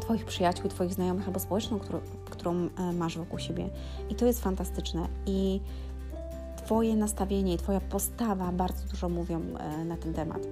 twoich 0.00 0.24
przyjaciół, 0.24 0.70
twoich 0.70 0.94
znajomych 0.94 1.26
albo 1.26 1.40
społeczną, 1.40 1.78
którą, 1.78 2.00
którą 2.30 2.68
e, 2.78 2.92
masz 2.92 3.18
wokół 3.18 3.38
siebie. 3.38 3.68
I 4.10 4.14
to 4.14 4.26
jest 4.26 4.42
fantastyczne. 4.42 5.08
I 5.26 5.60
twoje 6.56 6.96
nastawienie 6.96 7.54
i 7.54 7.58
twoja 7.58 7.80
postawa 7.80 8.52
bardzo 8.52 8.88
dużo 8.90 9.08
mówią 9.08 9.40
e, 9.40 9.84
na 9.84 9.96
ten 9.96 10.14
temat. 10.14 10.46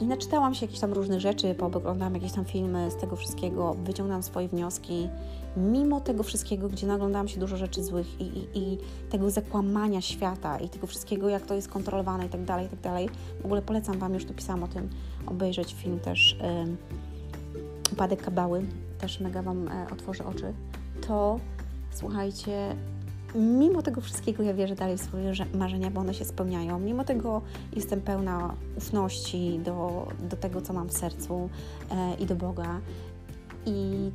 I 0.00 0.06
naczytałam 0.06 0.54
się 0.54 0.66
jakieś 0.66 0.80
tam 0.80 0.92
różnych 0.92 1.20
rzeczy, 1.20 1.54
pooglądałam 1.54 2.14
jakieś 2.14 2.32
tam 2.32 2.44
filmy 2.44 2.90
z 2.90 2.96
tego 2.96 3.16
wszystkiego, 3.16 3.74
wyciągnęłam 3.74 4.22
swoje 4.22 4.48
wnioski. 4.48 5.08
Mimo 5.56 6.00
tego 6.00 6.22
wszystkiego, 6.22 6.68
gdzie 6.68 6.86
naglądałam 6.86 7.28
się 7.28 7.40
dużo 7.40 7.56
rzeczy 7.56 7.84
złych 7.84 8.20
i, 8.20 8.24
i, 8.24 8.58
i 8.58 8.78
tego 9.10 9.30
zakłamania 9.30 10.00
świata 10.00 10.58
i 10.58 10.68
tego 10.68 10.86
wszystkiego, 10.86 11.28
jak 11.28 11.46
to 11.46 11.54
jest 11.54 11.68
kontrolowane 11.68 12.26
i 12.26 12.28
tak 12.28 12.44
dalej, 12.44 12.66
i 12.66 12.68
tak 12.68 12.80
dalej. 12.80 13.08
W 13.42 13.44
ogóle 13.44 13.62
polecam 13.62 13.98
Wam, 13.98 14.14
już 14.14 14.24
tu 14.24 14.34
pisałam 14.34 14.62
o 14.62 14.68
tym, 14.68 14.88
obejrzeć 15.26 15.74
film 15.74 16.00
też 16.00 16.36
yy, 16.42 16.76
Upadek 17.92 18.22
Kabały, 18.22 18.66
też 18.98 19.20
mega 19.20 19.42
Wam 19.42 19.68
e, 19.68 19.86
otworzy 19.92 20.24
oczy. 20.24 20.52
To, 21.06 21.40
słuchajcie, 21.90 22.76
mimo 23.34 23.82
tego 23.82 24.00
wszystkiego 24.00 24.42
ja 24.42 24.54
wierzę 24.54 24.74
dalej 24.74 24.98
w 24.98 25.00
swoje 25.00 25.32
marzenia, 25.54 25.90
bo 25.90 26.00
one 26.00 26.14
się 26.14 26.24
spełniają. 26.24 26.78
Mimo 26.78 27.04
tego 27.04 27.42
jestem 27.72 28.00
pełna 28.00 28.54
ufności 28.76 29.60
do, 29.64 30.08
do 30.30 30.36
tego, 30.36 30.60
co 30.60 30.72
mam 30.72 30.88
w 30.88 30.92
sercu 30.92 31.50
e, 31.90 32.14
i 32.14 32.26
do 32.26 32.34
Boga. 32.34 32.80
I 33.66 34.10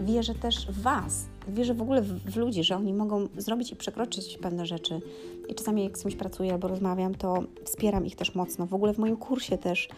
wierzę 0.00 0.34
też 0.34 0.66
w 0.66 0.82
Was. 0.82 1.26
Wierzę 1.48 1.74
w 1.74 1.82
ogóle 1.82 2.02
w, 2.02 2.32
w, 2.32 2.36
ludzi, 2.36 2.64
że 2.64 2.76
oni 2.76 2.94
mogą 2.94 3.28
zrobić 3.36 3.72
i 3.72 3.76
przekroczyć 3.76 4.38
pewne 4.38 4.66
rzeczy. 4.66 5.00
I 5.48 5.54
czasami 5.54 5.84
jak 5.84 5.98
z 5.98 6.02
kimś 6.02 6.16
pracuję 6.16 6.52
albo 6.52 6.68
rozmawiam, 6.68 7.14
to 7.14 7.42
wspieram 7.64 8.06
ich 8.06 8.16
też 8.16 8.34
mocno. 8.34 8.66
W 8.66 8.74
ogóle 8.74 8.94
w 8.94 8.98
moim 8.98 9.16
kursie 9.16 9.58
też 9.58 9.88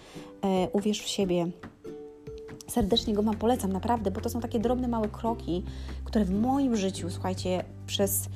e, 0.42 0.68
Uwierz 0.72 1.02
w 1.02 1.08
siebie 1.08 1.50
serdecznie 2.68 3.14
go 3.14 3.22
Wam 3.22 3.36
polecam, 3.36 3.72
naprawdę, 3.72 4.10
bo 4.10 4.20
to 4.20 4.28
są 4.28 4.40
takie 4.40 4.58
drobne, 4.58 4.88
małe 4.88 5.08
kroki, 5.08 5.62
które 6.04 6.24
w 6.24 6.30
moim 6.30 6.76
życiu, 6.76 7.10
słuchajcie, 7.10 7.64
przez 7.86 8.28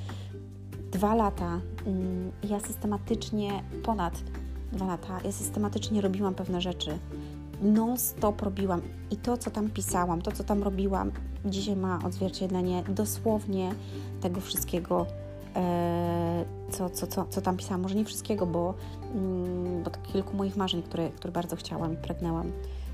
dwa 0.93 1.15
lata 1.15 1.59
mm, 1.85 2.31
ja 2.43 2.59
systematycznie, 2.59 3.63
ponad 3.83 4.23
dwa 4.71 4.85
lata, 4.85 5.19
ja 5.25 5.31
systematycznie 5.31 6.01
robiłam 6.01 6.35
pewne 6.35 6.61
rzeczy. 6.61 6.97
Non-stop 7.61 8.41
robiłam 8.41 8.81
i 9.11 9.17
to, 9.17 9.37
co 9.37 9.51
tam 9.51 9.69
pisałam, 9.69 10.21
to, 10.21 10.31
co 10.31 10.43
tam 10.43 10.63
robiłam, 10.63 11.11
dzisiaj 11.45 11.75
ma 11.75 11.99
odzwierciedlenie 12.05 12.83
dosłownie 12.89 13.71
tego 14.21 14.41
wszystkiego, 14.41 15.05
e, 15.55 16.45
co, 16.71 16.89
co, 16.89 17.07
co, 17.07 17.25
co 17.29 17.41
tam 17.41 17.57
pisałam. 17.57 17.81
Może 17.81 17.95
nie 17.95 18.05
wszystkiego, 18.05 18.45
bo, 18.45 18.73
mm, 19.15 19.83
bo 19.83 19.89
to 19.89 19.99
kilku 20.01 20.37
moich 20.37 20.55
marzeń, 20.55 20.83
które, 20.83 21.09
które 21.09 21.33
bardzo 21.33 21.55
chciałam 21.55 21.93
i 21.93 21.97
pragnęłam. 21.97 22.51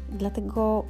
Dlatego 0.09 0.83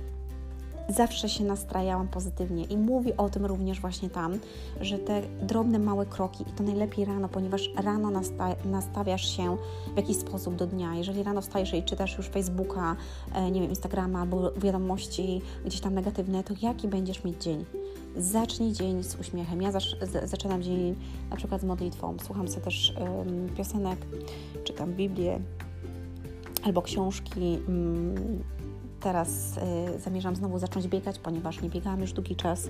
zawsze 0.89 1.29
się 1.29 1.43
nastrajałam 1.43 2.07
pozytywnie 2.07 2.63
i 2.63 2.77
mówi 2.77 3.17
o 3.17 3.29
tym 3.29 3.45
również 3.45 3.79
właśnie 3.79 4.09
tam, 4.09 4.39
że 4.81 4.99
te 4.99 5.21
drobne, 5.41 5.79
małe 5.79 6.05
kroki 6.05 6.43
i 6.49 6.51
to 6.51 6.63
najlepiej 6.63 7.05
rano, 7.05 7.29
ponieważ 7.29 7.69
rano 7.83 8.11
nasta 8.11 8.55
nastawiasz 8.65 9.37
się 9.37 9.57
w 9.93 9.97
jakiś 9.97 10.17
sposób 10.17 10.55
do 10.55 10.67
dnia. 10.67 10.95
Jeżeli 10.95 11.23
rano 11.23 11.41
wstajesz 11.41 11.73
i 11.73 11.83
czytasz 11.83 12.17
już 12.17 12.27
Facebooka, 12.27 12.95
e, 13.33 13.51
nie 13.51 13.61
wiem, 13.61 13.69
Instagrama 13.69 14.21
albo 14.21 14.51
wiadomości 14.51 15.41
gdzieś 15.65 15.81
tam 15.81 15.93
negatywne, 15.93 16.43
to 16.43 16.53
jaki 16.61 16.87
będziesz 16.87 17.23
mieć 17.23 17.43
dzień? 17.43 17.65
Zacznij 18.17 18.73
dzień 18.73 19.03
z 19.03 19.15
uśmiechem. 19.15 19.61
Ja 19.61 19.71
zaczynam 20.23 20.63
dzień 20.63 20.95
na 21.29 21.35
przykład 21.35 21.61
z 21.61 21.63
modlitwą. 21.63 22.17
Słucham 22.23 22.47
sobie 22.47 22.61
też 22.61 22.93
piosenek, 23.57 23.99
czytam 24.63 24.93
Biblię 24.93 25.39
albo 26.63 26.81
książki. 26.81 27.59
Um, 27.67 28.58
Teraz 28.99 29.57
y, 29.97 29.99
zamierzam 29.99 30.35
znowu 30.35 30.59
zacząć 30.59 30.87
biegać, 30.87 31.19
ponieważ 31.19 31.61
nie 31.61 31.69
biegałam 31.69 32.01
już 32.01 32.13
długi 32.13 32.35
czas. 32.35 32.69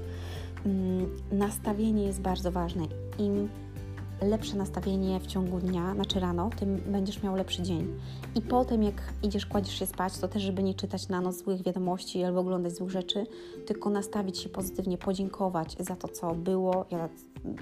Mm, 0.65 1.09
nastawienie 1.31 2.03
jest 2.03 2.21
bardzo 2.21 2.51
ważne. 2.51 2.83
Im 3.19 3.49
lepsze 4.21 4.55
nastawienie 4.55 5.19
w 5.19 5.27
ciągu 5.27 5.59
dnia, 5.59 5.93
znaczy 5.93 6.19
rano, 6.19 6.49
tym 6.59 6.81
będziesz 6.87 7.23
miał 7.23 7.35
lepszy 7.35 7.63
dzień. 7.63 7.99
I 8.35 8.41
potem, 8.41 8.83
jak 8.83 9.13
idziesz, 9.23 9.45
kładziesz 9.45 9.79
się 9.79 9.85
spać, 9.85 10.17
to 10.17 10.27
też, 10.27 10.43
żeby 10.43 10.63
nie 10.63 10.73
czytać 10.73 11.07
na 11.07 11.21
noc 11.21 11.43
złych 11.43 11.63
wiadomości 11.63 12.23
albo 12.23 12.39
oglądać 12.39 12.75
złych 12.75 12.89
rzeczy, 12.89 13.25
tylko 13.65 13.89
nastawić 13.89 14.37
się 14.37 14.49
pozytywnie, 14.49 14.97
podziękować 14.97 15.75
za 15.79 15.95
to, 15.95 16.07
co 16.07 16.35
było. 16.35 16.85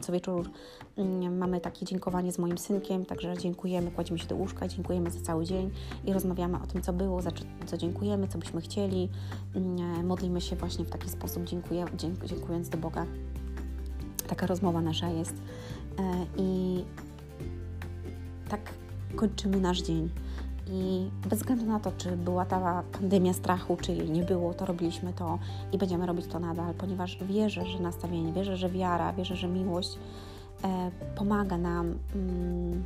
Co 0.01 0.11
wieczór 0.11 0.49
mm, 0.97 1.37
mamy 1.37 1.61
takie 1.61 1.85
dziękowanie 1.85 2.31
z 2.31 2.39
moim 2.39 2.57
synkiem, 2.57 3.05
także 3.05 3.37
dziękujemy, 3.37 3.91
kładziemy 3.91 4.19
się 4.19 4.27
do 4.27 4.35
łóżka, 4.35 4.67
dziękujemy 4.67 5.11
za 5.11 5.21
cały 5.21 5.45
dzień 5.45 5.71
i 6.05 6.13
rozmawiamy 6.13 6.57
o 6.63 6.67
tym, 6.67 6.81
co 6.81 6.93
było, 6.93 7.21
za 7.21 7.31
co 7.65 7.77
dziękujemy, 7.77 8.27
co 8.27 8.37
byśmy 8.37 8.61
chcieli. 8.61 9.09
Mm, 9.55 10.05
modlimy 10.05 10.41
się 10.41 10.55
właśnie 10.55 10.85
w 10.85 10.89
taki 10.89 11.09
sposób, 11.09 11.43
dziękuję, 11.43 11.85
dziękując 12.25 12.69
do 12.69 12.77
Boga. 12.77 13.05
Taka 14.27 14.47
rozmowa 14.47 14.81
nasza 14.81 15.09
jest. 15.09 15.35
E, 15.99 16.25
I 16.37 16.83
tak 18.49 18.73
kończymy 19.15 19.61
nasz 19.61 19.81
dzień. 19.81 20.09
I 20.71 21.09
bez 21.29 21.39
względu 21.39 21.65
na 21.65 21.79
to, 21.79 21.91
czy 21.97 22.17
była 22.17 22.45
ta 22.45 22.83
pandemia 22.91 23.33
strachu, 23.33 23.77
czy 23.81 23.93
jej 23.93 24.11
nie 24.11 24.23
było, 24.23 24.53
to 24.53 24.65
robiliśmy 24.65 25.13
to 25.13 25.39
i 25.71 25.77
będziemy 25.77 26.05
robić 26.05 26.27
to 26.27 26.39
nadal, 26.39 26.73
ponieważ 26.73 27.17
wierzę, 27.23 27.65
że 27.65 27.79
nastawienie, 27.79 28.33
wierzę, 28.33 28.57
że 28.57 28.69
wiara, 28.69 29.13
wierzę, 29.13 29.35
że 29.35 29.47
miłość 29.47 29.97
e, 30.63 30.91
pomaga 31.15 31.57
nam 31.57 31.99
mm, 32.15 32.83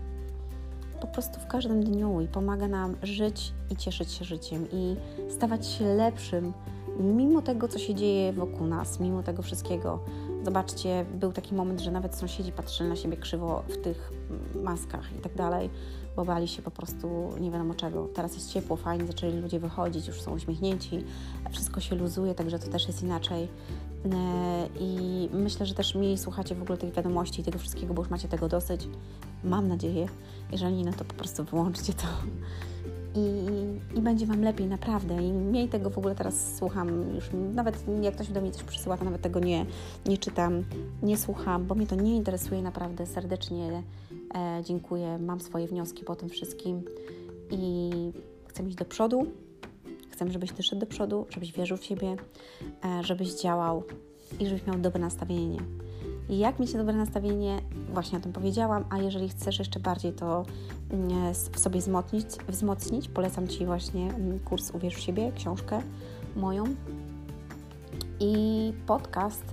po 1.02 1.08
prostu 1.08 1.40
w 1.40 1.48
każdym 1.48 1.84
dniu 1.84 2.22
i 2.22 2.28
pomaga 2.28 2.68
nam 2.68 2.96
żyć 3.04 3.54
i 3.70 3.76
cieszyć 3.76 4.12
się 4.12 4.26
życiem 4.26 4.66
i 4.72 4.96
stawać 5.30 5.68
się 5.68 5.86
lepszym 5.86 6.54
mimo 7.00 7.42
tego, 7.42 7.68
co 7.68 7.80
się 7.80 7.96
dzieje 7.96 8.34
wokół 8.34 8.68
nas, 8.68 9.00
mimo 9.00 9.24
tego 9.24 9.42
wszystkiego. 9.42 10.00
Zobaczcie, 10.44 11.06
był 11.20 11.32
taki 11.32 11.56
moment, 11.56 11.80
że 11.80 11.92
nawet 11.92 12.16
sąsiedzi 12.16 12.52
patrzyli 12.52 12.90
na 12.90 12.96
siebie 12.96 13.18
krzywo 13.18 13.64
w 13.70 13.78
tych 13.78 14.12
maskach 14.56 15.16
i 15.18 15.20
tak 15.20 15.36
dalej, 15.36 15.70
bo 16.16 16.26
bali 16.26 16.48
się 16.48 16.62
po 16.62 16.72
prostu 16.72 17.30
nie 17.40 17.52
wiadomo 17.52 17.74
czego. 17.74 18.08
Teraz 18.08 18.34
jest 18.34 18.54
ciepło, 18.54 18.78
fajnie, 18.78 19.08
zaczęli 19.08 19.38
ludzie 19.38 19.60
wychodzić, 19.60 20.08
już 20.08 20.22
są 20.22 20.36
uśmiechnięci, 20.36 21.04
wszystko 21.52 21.80
się 21.80 21.96
luzuje, 21.96 22.36
także 22.36 22.60
to 22.60 22.68
też 22.68 22.88
jest 22.88 23.04
inaczej. 23.04 23.48
I 24.80 25.30
myślę, 25.34 25.66
że 25.66 25.74
też 25.74 25.96
mniej 25.96 26.18
słuchacie 26.18 26.56
w 26.56 26.62
ogóle 26.62 26.78
tych 26.78 26.94
wiadomości 26.94 27.42
i 27.42 27.44
tego 27.44 27.60
wszystkiego, 27.60 27.94
bo 27.94 28.02
już 28.02 28.12
macie 28.12 28.28
tego 28.28 28.48
dosyć. 28.48 28.88
Mam 29.44 29.68
nadzieję. 29.68 30.08
Jeżeli 30.52 30.76
nie, 30.76 30.86
no 30.86 30.94
to 30.94 31.06
po 31.06 31.14
prostu 31.14 31.44
wyłączcie 31.44 31.94
to 31.94 32.08
i, 33.16 33.98
i 33.98 34.02
będzie 34.02 34.26
Wam 34.26 34.42
lepiej, 34.42 34.68
naprawdę. 34.68 35.24
I 35.24 35.34
mniej 35.34 35.70
tego 35.70 35.90
w 35.90 35.98
ogóle 35.98 36.16
teraz 36.16 36.56
słucham, 36.58 37.16
już 37.16 37.30
nawet 37.54 37.84
jak 38.02 38.16
ktoś 38.16 38.28
do 38.28 38.42
mnie 38.42 38.52
coś 38.52 38.64
przysyła, 38.64 38.98
to 38.98 39.06
nawet 39.06 39.22
tego 39.22 39.40
nie, 39.40 39.66
nie 40.06 40.18
czytam, 40.18 40.64
nie 41.04 41.18
słucham, 41.18 41.66
bo 41.66 41.76
mnie 41.76 41.88
to 41.88 41.96
nie 41.96 42.16
interesuje 42.16 42.62
naprawdę. 42.62 43.06
Serdecznie 43.06 43.84
e, 44.11 44.11
dziękuję, 44.64 45.18
mam 45.18 45.40
swoje 45.40 45.68
wnioski 45.68 46.04
po 46.06 46.16
tym 46.16 46.30
wszystkim 46.30 46.84
i 47.52 47.92
chcę 48.48 48.64
iść 48.64 48.76
do 48.76 48.86
przodu. 48.86 49.28
Chcę, 50.10 50.32
żebyś 50.32 50.52
Ty 50.52 50.64
szedł 50.64 50.80
do 50.80 50.88
przodu, 50.88 51.26
żebyś 51.30 51.52
wierzył 51.52 51.78
w 51.78 51.86
siebie, 51.86 52.16
e, 52.86 53.04
żebyś 53.04 53.42
działał 53.42 53.84
i 54.40 54.48
żebyś 54.48 54.66
miał 54.68 54.80
dobre 54.80 55.02
nastawienie. 55.02 55.58
I 56.30 56.38
jak 56.38 56.60
mieć 56.60 56.74
dobre 56.74 56.94
nastawienie, 56.94 57.62
właśnie 57.94 58.18
o 58.18 58.22
tym 58.22 58.34
powiedziałam, 58.34 58.86
a 58.90 58.98
jeżeli 58.98 59.30
chcesz 59.30 59.60
jeszcze 59.60 59.80
bardziej 59.80 60.14
to 60.14 60.46
mm, 60.92 61.34
w 61.34 61.60
sobie 61.60 61.80
wzmocnić, 61.80 62.26
wzmocnić 62.50 63.08
polecam 63.08 63.48
Ci 63.48 63.66
właśnie 63.66 64.14
mm, 64.14 64.40
kurs 64.40 64.72
Uwierz 64.72 64.96
w 64.96 65.00
siebie, 65.00 65.32
książkę 65.36 65.82
moją 66.36 66.64
i 68.20 68.74
podcast 68.88 69.44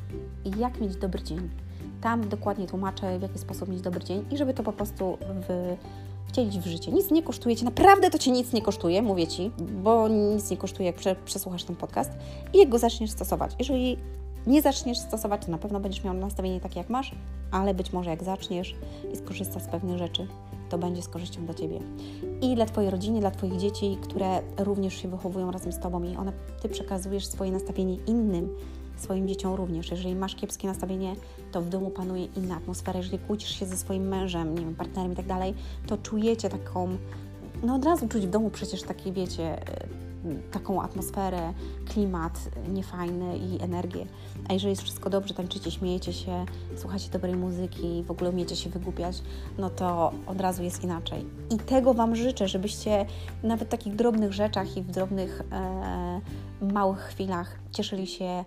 Jak 0.58 0.80
mieć 0.80 0.96
dobry 0.96 1.22
dzień. 1.22 1.67
Tam 2.00 2.28
dokładnie 2.28 2.66
tłumaczę, 2.66 3.18
w 3.18 3.22
jaki 3.22 3.38
sposób 3.38 3.68
mieć 3.68 3.80
dobry 3.80 4.04
dzień 4.04 4.24
i 4.30 4.36
żeby 4.36 4.54
to 4.54 4.62
po 4.62 4.72
prostu 4.72 5.18
w, 5.48 5.76
wcielić 6.28 6.58
w 6.58 6.66
życie. 6.66 6.92
Nic 6.92 7.10
nie 7.10 7.22
kosztuje 7.22 7.56
Cię, 7.56 7.64
naprawdę 7.64 8.10
to 8.10 8.18
Cię 8.18 8.30
nic 8.30 8.52
nie 8.52 8.62
kosztuje, 8.62 9.02
mówię 9.02 9.26
Ci, 9.26 9.50
bo 9.58 10.08
nic 10.08 10.50
nie 10.50 10.56
kosztuje, 10.56 10.86
jak 10.86 10.96
prze, 10.96 11.16
przesłuchasz 11.24 11.64
ten 11.64 11.76
podcast 11.76 12.10
i 12.54 12.58
jak 12.58 12.68
go 12.68 12.78
zaczniesz 12.78 13.10
stosować. 13.10 13.52
Jeżeli 13.58 13.96
nie 14.46 14.62
zaczniesz 14.62 14.98
stosować, 14.98 15.44
to 15.44 15.50
na 15.50 15.58
pewno 15.58 15.80
będziesz 15.80 16.04
miał 16.04 16.14
nastawienie 16.14 16.60
takie, 16.60 16.78
jak 16.78 16.90
masz, 16.90 17.14
ale 17.50 17.74
być 17.74 17.92
może 17.92 18.10
jak 18.10 18.24
zaczniesz 18.24 18.74
i 19.12 19.16
skorzystasz 19.16 19.62
z 19.62 19.66
pewnych 19.66 19.98
rzeczy, 19.98 20.26
to 20.68 20.78
będzie 20.78 21.02
z 21.02 21.08
korzyścią 21.08 21.44
dla 21.44 21.54
Ciebie. 21.54 21.80
I 22.40 22.54
dla 22.54 22.66
Twojej 22.66 22.90
rodziny, 22.90 23.20
dla 23.20 23.30
Twoich 23.30 23.56
dzieci, 23.56 23.98
które 24.02 24.40
również 24.58 24.94
się 24.94 25.08
wychowują 25.08 25.50
razem 25.50 25.72
z 25.72 25.78
Tobą 25.78 26.02
i 26.02 26.16
one, 26.16 26.32
Ty 26.62 26.68
przekazujesz 26.68 27.26
swoje 27.26 27.52
nastawienie 27.52 27.96
innym, 28.06 28.48
swoim 29.00 29.28
dzieciom 29.28 29.54
również. 29.54 29.90
Jeżeli 29.90 30.14
masz 30.14 30.34
kiepskie 30.34 30.68
nastawienie, 30.68 31.14
to 31.52 31.62
w 31.62 31.68
domu 31.68 31.90
panuje 31.90 32.24
inna 32.24 32.56
atmosfera. 32.56 32.98
Jeżeli 32.98 33.18
kłócisz 33.18 33.58
się 33.58 33.66
ze 33.66 33.76
swoim 33.76 34.08
mężem, 34.08 34.54
nie 34.54 34.64
wiem, 34.64 34.74
partnerem 34.74 35.12
i 35.12 35.16
tak 35.16 35.26
dalej, 35.26 35.54
to 35.86 35.98
czujecie 35.98 36.48
taką, 36.48 36.88
no 37.62 37.74
od 37.74 37.84
razu 37.84 38.08
czuć 38.08 38.26
w 38.26 38.30
domu 38.30 38.50
przecież 38.50 38.82
taki, 38.82 39.12
wiecie, 39.12 39.58
taką 40.50 40.82
atmosferę, 40.82 41.52
klimat 41.88 42.50
niefajny 42.68 43.38
i 43.38 43.62
energię. 43.62 44.06
A 44.48 44.52
jeżeli 44.52 44.70
jest 44.70 44.82
wszystko 44.82 45.10
dobrze, 45.10 45.34
tańczycie, 45.34 45.70
śmiejecie 45.70 46.12
się, 46.12 46.44
słuchacie 46.76 47.10
dobrej 47.10 47.36
muzyki, 47.36 48.04
w 48.06 48.10
ogóle 48.10 48.30
umiecie 48.30 48.56
się 48.56 48.70
wygłupiać, 48.70 49.22
no 49.58 49.70
to 49.70 50.12
od 50.26 50.40
razu 50.40 50.62
jest 50.62 50.84
inaczej. 50.84 51.24
I 51.50 51.56
tego 51.56 51.94
Wam 51.94 52.16
życzę, 52.16 52.48
żebyście 52.48 53.06
nawet 53.42 53.68
w 53.68 53.70
takich 53.70 53.96
drobnych 53.96 54.32
rzeczach 54.32 54.76
i 54.76 54.82
w 54.82 54.90
drobnych, 54.90 55.42
e, 55.52 56.20
małych 56.60 56.98
chwilach 56.98 57.58
cieszyli 57.72 58.06
się 58.06 58.44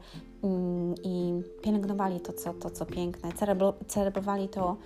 i 1.04 1.34
pielęgnowali 1.62 2.20
to, 2.20 2.34
co, 2.34 2.54
to, 2.54 2.70
co 2.70 2.86
piękne, 2.86 3.30
celebrowali 3.88 4.50
to, 4.50 4.78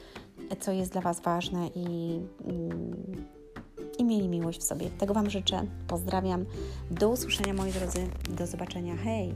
co 0.60 0.72
jest 0.72 0.92
dla 0.92 1.02
Was 1.02 1.20
ważne 1.20 1.68
i 1.76 2.20
mm, 2.48 3.26
i 3.98 4.04
mieli 4.04 4.30
miłość 4.30 4.60
w 4.60 4.64
sobie. 4.64 4.90
Tego 4.90 5.14
Wam 5.14 5.30
życzę. 5.30 5.66
Pozdrawiam. 5.88 6.46
Do 6.92 7.10
usłyszenia, 7.10 7.54
moi 7.54 7.72
drodzy. 7.72 8.08
Do 8.30 8.48
zobaczenia. 8.48 8.96
Hej! 8.96 9.36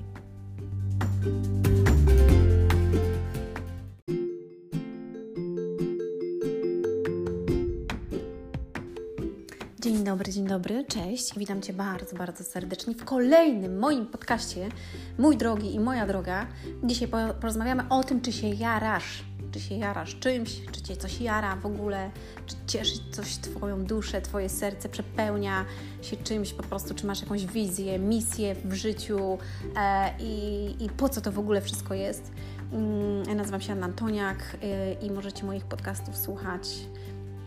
Dzień 10.29 10.47
dobry, 10.47 10.85
cześć. 10.85 11.39
Witam 11.39 11.61
Cię 11.61 11.73
bardzo, 11.73 12.15
bardzo 12.15 12.43
serdecznie 12.43 12.95
w 12.95 13.05
kolejnym 13.05 13.79
moim 13.79 14.05
podcaście, 14.05 14.69
mój 15.17 15.37
drogi 15.37 15.75
i 15.75 15.79
moja 15.79 16.07
droga. 16.07 16.47
Dzisiaj 16.83 17.07
porozmawiamy 17.41 17.83
o 17.89 18.03
tym, 18.03 18.21
czy 18.21 18.31
się 18.31 18.47
jarasz 18.47 19.23
czy 19.51 19.59
się 19.59 19.75
jarasz 19.75 20.19
czymś, 20.19 20.61
czy 20.71 20.81
Cię 20.81 20.97
coś 20.97 21.21
jara 21.21 21.55
w 21.55 21.65
ogóle, 21.65 22.11
czy 22.45 22.55
cieszy 22.67 22.99
coś 23.11 23.37
Twoją 23.37 23.85
duszę, 23.85 24.21
Twoje 24.21 24.49
serce 24.49 24.89
przepełnia 24.89 25.65
się 26.01 26.17
czymś 26.17 26.53
po 26.53 26.63
prostu, 26.63 26.95
czy 26.95 27.05
masz 27.05 27.21
jakąś 27.21 27.45
wizję, 27.45 27.99
misję 27.99 28.55
w 28.55 28.73
życiu 28.73 29.37
e, 29.75 30.13
i, 30.19 30.75
i 30.79 30.89
po 30.89 31.09
co 31.09 31.21
to 31.21 31.31
w 31.31 31.39
ogóle 31.39 31.61
wszystko 31.61 31.93
jest. 31.93 32.31
Mm, 32.71 33.23
ja 33.27 33.35
nazywam 33.35 33.61
się 33.61 33.73
Anna 33.73 33.85
Antoniak 33.85 34.57
e, 34.61 34.93
i 34.93 35.11
możecie 35.11 35.43
moich 35.43 35.65
podcastów 35.65 36.17
słuchać 36.17 36.69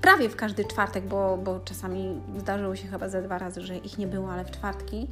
prawie 0.03 0.29
w 0.29 0.37
każdy 0.37 0.65
czwartek, 0.65 1.05
bo, 1.05 1.37
bo 1.37 1.61
czasami 1.61 2.21
zdarzyło 2.39 2.77
się 2.77 2.89
chyba 2.89 3.09
ze 3.09 3.23
dwa 3.23 3.39
razy, 3.39 3.61
że 3.61 3.77
ich 3.77 3.99
nie 3.99 4.07
było, 4.07 4.33
ale 4.33 4.45
w 4.45 4.51
czwartki. 4.51 5.09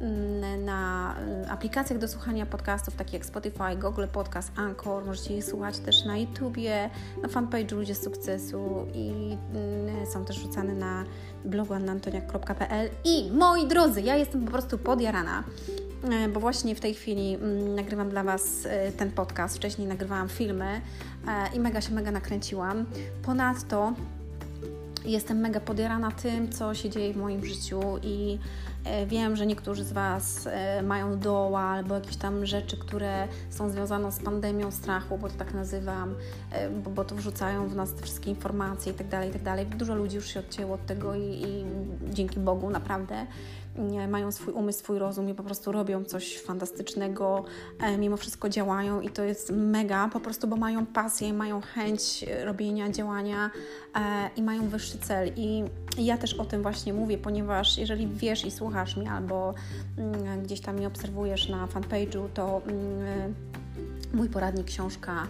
Mm, 0.00 0.64
na 0.64 1.14
y, 1.44 1.50
aplikacjach 1.50 1.98
do 1.98 2.08
słuchania 2.08 2.46
podcastów, 2.46 2.96
takich 2.96 3.14
jak 3.14 3.26
Spotify, 3.26 3.76
Google 3.80 4.06
Podcast, 4.12 4.52
Anchor. 4.56 5.04
Możecie 5.04 5.34
je 5.34 5.42
słuchać 5.42 5.78
też 5.78 6.04
na 6.04 6.16
YouTubie, 6.16 6.90
na 7.22 7.28
fanpage 7.28 7.74
Ludzie 7.74 7.94
Sukcesu 7.94 8.86
i 8.94 9.36
mm, 9.54 10.06
są 10.06 10.24
też 10.24 10.36
rzucane 10.36 10.74
na 10.74 11.04
blogu 11.44 11.74
annantoniak.pl. 11.74 12.90
I 13.04 13.30
moi 13.32 13.66
drodzy, 13.66 14.00
ja 14.00 14.16
jestem 14.16 14.44
po 14.44 14.50
prostu 14.50 14.78
podjarana 14.78 15.44
y, 16.24 16.28
bo 16.28 16.40
właśnie 16.40 16.74
w 16.74 16.80
tej 16.80 16.94
chwili 16.94 17.34
mm, 17.34 17.74
nagrywam 17.74 18.10
dla 18.10 18.24
Was 18.24 18.66
y, 18.66 18.92
ten 18.96 19.10
podcast. 19.10 19.56
Wcześniej 19.56 19.88
nagrywałam 19.88 20.28
filmy 20.28 20.80
i 21.54 21.60
mega 21.60 21.80
się 21.80 21.94
mega 21.94 22.10
nakręciłam. 22.10 22.86
Ponadto 23.22 23.92
jestem 25.04 25.38
mega 25.38 25.60
podjarana 25.60 26.10
tym, 26.10 26.52
co 26.52 26.74
się 26.74 26.90
dzieje 26.90 27.12
w 27.14 27.16
moim 27.16 27.44
życiu 27.44 27.80
i 28.02 28.38
E, 28.84 29.06
wiem, 29.06 29.36
że 29.36 29.46
niektórzy 29.46 29.84
z 29.84 29.92
Was 29.92 30.46
e, 30.46 30.82
mają 30.82 31.18
doła 31.18 31.60
albo 31.60 31.94
jakieś 31.94 32.16
tam 32.16 32.46
rzeczy, 32.46 32.76
które 32.76 33.28
są 33.50 33.70
związane 33.70 34.12
z 34.12 34.18
pandemią 34.18 34.70
strachu, 34.70 35.18
bo 35.18 35.28
to 35.28 35.34
tak 35.34 35.54
nazywam, 35.54 36.14
e, 36.52 36.70
bo, 36.70 36.90
bo 36.90 37.04
to 37.04 37.14
wrzucają 37.14 37.68
w 37.68 37.76
nas 37.76 37.94
te 37.94 38.02
wszystkie 38.02 38.30
informacje 38.30 38.92
i 38.92 38.94
tak 38.94 39.08
dalej, 39.08 39.30
i 39.30 39.32
tak. 39.32 39.76
Dużo 39.76 39.94
ludzi 39.94 40.16
już 40.16 40.28
się 40.28 40.40
odcięło 40.40 40.74
od 40.74 40.86
tego 40.86 41.14
i, 41.14 41.20
i 41.20 41.64
dzięki 42.10 42.40
Bogu 42.40 42.70
naprawdę 42.70 43.26
mają 44.08 44.32
swój 44.32 44.54
umysł, 44.54 44.78
swój 44.78 44.98
rozum 44.98 45.28
i 45.28 45.34
po 45.34 45.42
prostu 45.42 45.72
robią 45.72 46.04
coś 46.04 46.38
fantastycznego, 46.38 47.44
mimo 47.98 48.16
wszystko 48.16 48.48
działają 48.48 49.00
i 49.00 49.08
to 49.08 49.24
jest 49.24 49.50
mega, 49.50 50.08
po 50.12 50.20
prostu, 50.20 50.48
bo 50.48 50.56
mają 50.56 50.86
pasję, 50.86 51.32
mają 51.32 51.60
chęć 51.60 52.24
robienia, 52.44 52.90
działania 52.90 53.50
i 54.36 54.42
mają 54.42 54.68
wyższy 54.68 54.98
cel. 54.98 55.32
I 55.36 55.64
ja 55.98 56.18
też 56.18 56.34
o 56.34 56.44
tym 56.44 56.62
właśnie 56.62 56.92
mówię, 56.92 57.18
ponieważ 57.18 57.78
jeżeli 57.78 58.06
wiesz 58.06 58.44
i 58.44 58.50
słuchasz 58.50 58.96
mnie 58.96 59.10
albo 59.10 59.54
mm, 59.98 60.42
gdzieś 60.42 60.60
tam 60.60 60.76
mnie 60.76 60.86
obserwujesz 60.86 61.48
na 61.48 61.66
fanpage'u, 61.66 62.28
to 62.34 62.62
mm, 62.66 63.34
mój 64.14 64.28
poradnik, 64.28 64.66
książka 64.66 65.26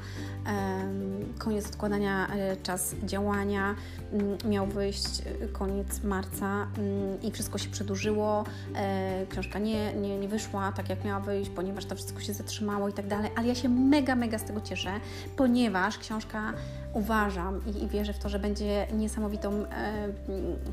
Koniec 1.39 1.67
odkładania, 1.67 2.29
e, 2.29 2.57
czas 2.57 2.95
działania 3.05 3.75
mm, 4.13 4.39
miał 4.45 4.67
wyjść 4.67 5.23
e, 5.43 5.49
koniec 5.49 6.03
marca 6.05 6.67
i 7.23 7.31
wszystko 7.31 7.59
się 7.59 7.71
przedłużyło. 7.71 8.45
E, 8.77 9.27
książka 9.27 9.59
nie, 9.59 9.95
nie, 9.95 10.19
nie 10.19 10.29
wyszła 10.29 10.73
tak, 10.73 10.89
jak 10.89 11.05
miała 11.05 11.21
wyjść, 11.21 11.51
ponieważ 11.51 11.85
to 11.85 11.95
wszystko 11.95 12.21
się 12.21 12.33
zatrzymało 12.33 12.89
i 12.89 12.93
tak 12.93 13.07
dalej, 13.07 13.31
ale 13.37 13.49
ja 13.49 13.55
się 13.55 13.69
mega, 13.69 14.15
mega 14.15 14.39
z 14.39 14.45
tego 14.45 14.61
cieszę, 14.61 14.91
ponieważ 15.37 15.99
książka 15.99 16.53
uważam 16.93 17.61
i, 17.67 17.85
i 17.85 17.89
wierzę 17.89 18.13
w 18.13 18.19
to, 18.19 18.29
że 18.29 18.39
będzie 18.39 18.87
niesamowitą 18.93 19.65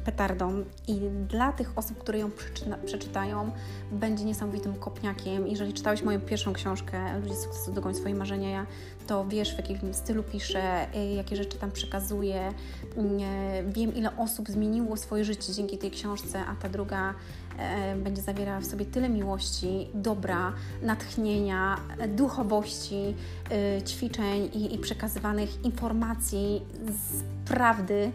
petardą 0.05 0.63
i 0.87 0.99
dla 1.29 1.51
tych 1.51 1.71
osób, 1.75 1.97
które 1.97 2.19
ją 2.19 2.31
przeczyta, 2.31 2.77
przeczytają, 2.85 3.51
będzie 3.91 4.25
niesamowitym 4.25 4.75
kopniakiem. 4.75 5.47
Jeżeli 5.47 5.73
czytałeś 5.73 6.03
moją 6.03 6.21
pierwszą 6.21 6.53
książkę 6.53 7.19
Ludzie 7.19 7.35
sukcesu 7.35 7.71
dogoń 7.71 7.93
swoje 7.99 8.15
marzenia, 8.15 8.65
to 9.07 9.25
wiesz 9.25 9.55
w 9.55 9.57
jakim 9.57 9.93
stylu 9.93 10.23
piszę, 10.23 10.93
e, 10.93 11.13
jakie 11.13 11.35
rzeczy 11.35 11.57
tam 11.57 11.71
przekazuję. 11.71 12.53
E, 12.97 13.63
wiem 13.63 13.95
ile 13.95 14.17
osób 14.17 14.49
zmieniło 14.49 14.97
swoje 14.97 15.25
życie 15.25 15.53
dzięki 15.53 15.77
tej 15.77 15.91
książce, 15.91 16.45
a 16.45 16.55
ta 16.55 16.69
druga 16.69 17.15
E, 17.59 17.95
będzie 17.95 18.21
zawierała 18.21 18.59
w 18.59 18.65
sobie 18.65 18.85
tyle 18.85 19.09
miłości, 19.09 19.87
dobra, 19.93 20.53
natchnienia, 20.81 21.77
duchowości, 22.07 23.15
e, 23.51 23.81
ćwiczeń 23.81 24.49
i, 24.53 24.75
i 24.75 24.77
przekazywanych 24.77 25.65
informacji 25.65 26.61
z 26.85 27.23
prawdy, 27.49 28.11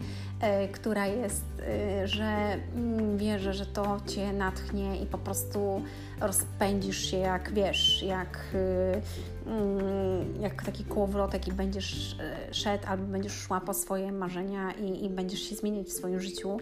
która 0.71 1.07
jest, 1.07 1.45
że 2.05 2.57
mm, 2.75 3.17
wierzę, 3.17 3.53
że 3.53 3.65
to 3.65 4.01
Cię 4.07 4.33
natchnie 4.33 5.01
i 5.01 5.05
po 5.05 5.17
prostu 5.17 5.81
rozpędzisz 6.21 7.11
się 7.11 7.17
jak, 7.17 7.53
wiesz, 7.53 8.03
jak, 8.03 8.39
mm, 9.47 10.41
jak 10.41 10.63
taki 10.63 10.83
kołowrotek 10.83 11.47
i 11.47 11.51
będziesz 11.51 12.17
szedł 12.51 12.83
albo 12.87 13.03
będziesz 13.03 13.33
szła 13.33 13.61
po 13.61 13.73
swoje 13.73 14.11
marzenia 14.11 14.71
i, 14.71 15.05
i 15.05 15.09
będziesz 15.09 15.41
się 15.41 15.55
zmieniać 15.55 15.87
w 15.87 15.93
swoim 15.93 16.19
życiu, 16.19 16.57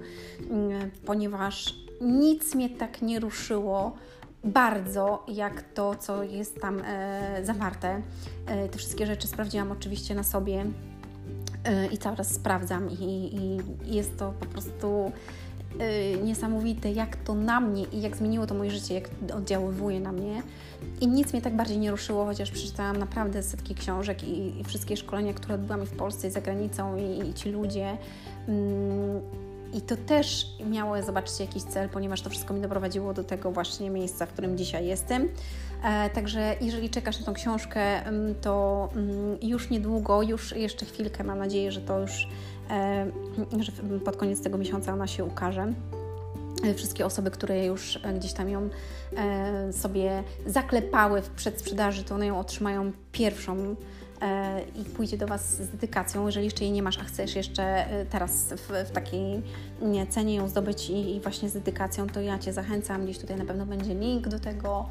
mm, 0.50 0.92
ponieważ 1.06 1.76
nic 2.02 2.56
mnie 2.56 2.70
tak 2.70 3.02
nie 3.02 3.20
ruszyło 3.20 3.96
bardzo 4.44 5.26
jak 5.28 5.62
to, 5.74 5.96
co 5.96 6.24
jest 6.24 6.62
tam 6.62 6.82
e, 6.86 7.40
zawarte. 7.44 8.02
E, 8.46 8.70
te 8.70 8.78
wszystkie 8.78 9.06
rzeczy 9.06 9.28
sprawdziłam 9.28 9.72
oczywiście 9.72 10.16
na 10.16 10.24
sobie 10.24 10.62
e, 10.62 10.66
i 11.92 11.98
cały 11.98 12.18
czas 12.18 12.32
sprawdzam, 12.32 12.90
i, 12.90 13.04
i, 13.04 13.60
i 13.92 13.96
jest 13.96 14.18
to 14.18 14.34
po 14.40 14.46
prostu 14.46 15.12
Y, 15.82 16.24
niesamowite, 16.24 16.92
jak 16.92 17.16
to 17.16 17.36
na 17.36 17.60
mnie 17.60 17.84
i 17.84 18.02
jak 18.02 18.18
zmieniło 18.18 18.48
to 18.48 18.56
moje 18.56 18.72
życie, 18.72 18.94
jak 18.94 19.10
oddziaływuje 19.36 20.00
na 20.00 20.12
mnie. 20.12 20.42
I 21.02 21.08
nic 21.08 21.34
mnie 21.34 21.42
tak 21.42 21.56
bardziej 21.56 21.78
nie 21.78 21.92
ruszyło, 21.92 22.26
chociaż 22.26 22.52
przeczytałam 22.52 22.98
naprawdę 22.98 23.44
setki 23.44 23.76
książek 23.76 24.24
i, 24.24 24.60
i 24.60 24.64
wszystkie 24.64 24.98
szkolenia, 24.98 25.34
które 25.34 25.56
odbyłam 25.56 25.84
i 25.84 25.86
w 25.86 25.92
Polsce, 25.92 26.28
i 26.28 26.32
za 26.32 26.42
granicą, 26.42 26.98
i, 26.98 27.30
i 27.30 27.34
ci 27.34 27.52
ludzie. 27.52 27.98
Mm, 28.48 29.22
I 29.74 29.82
to 29.82 29.98
też 29.98 30.48
miało, 30.70 31.04
zobaczcie, 31.04 31.44
jakiś 31.44 31.64
cel, 31.64 31.90
ponieważ 31.90 32.22
to 32.22 32.30
wszystko 32.30 32.54
mi 32.54 32.62
doprowadziło 32.62 33.14
do 33.14 33.24
tego 33.24 33.52
właśnie 33.52 33.90
miejsca, 33.90 34.26
w 34.26 34.30
którym 34.30 34.58
dzisiaj 34.58 34.86
jestem. 34.88 35.30
E, 35.84 36.10
także 36.10 36.56
jeżeli 36.62 36.90
czekasz 36.90 37.20
na 37.20 37.26
tą 37.26 37.34
książkę, 37.34 38.06
mm, 38.06 38.36
to 38.36 38.90
mm, 38.96 39.38
już 39.42 39.70
niedługo, 39.70 40.22
już 40.22 40.56
jeszcze 40.56 40.86
chwilkę, 40.86 41.24
mam 41.24 41.40
nadzieję, 41.40 41.72
że 41.72 41.82
to 41.82 42.00
już 42.00 42.28
E, 42.70 43.12
że 43.60 43.72
pod 44.06 44.18
koniec 44.18 44.42
tego 44.42 44.58
miesiąca 44.58 44.94
ona 44.94 45.08
się 45.08 45.26
ukaże 45.26 45.74
e, 46.64 46.74
wszystkie 46.74 47.06
osoby, 47.06 47.32
które 47.32 47.66
już 47.66 48.00
gdzieś 48.16 48.34
tam 48.34 48.50
ją 48.50 48.70
sobie 49.72 50.24
zaklepały 50.46 51.22
w 51.22 51.30
przedsprzedaży, 51.30 52.04
to 52.04 52.16
one 52.16 52.26
ją 52.26 52.40
otrzymają 52.40 52.92
pierwszą 53.12 53.76
i 54.76 54.86
pójdzie 54.86 55.18
do 55.18 55.28
Was 55.28 55.56
z 55.56 55.70
dedykacją. 55.70 56.26
Jeżeli 56.26 56.46
jeszcze 56.46 56.64
jej 56.64 56.74
nie 56.74 56.84
masz, 56.84 57.00
a 57.00 57.04
chcesz 57.04 57.36
jeszcze 57.36 57.86
teraz 58.10 58.54
w, 58.54 58.90
w 58.90 58.92
takiej 58.92 59.42
cenie 60.10 60.36
ją 60.36 60.48
zdobyć 60.48 60.90
i, 60.90 61.16
i, 61.16 61.20
właśnie 61.20 61.50
z 61.50 61.54
dedykacją, 61.54 62.08
to 62.08 62.22
ja 62.22 62.40
Cię 62.40 62.54
zachęcam. 62.54 63.04
Gdzieś 63.04 63.20
tutaj 63.20 63.38
na 63.38 63.46
pewno 63.46 63.66
będzie 63.66 63.96
link 63.96 64.28
do 64.28 64.40
tego 64.40 64.86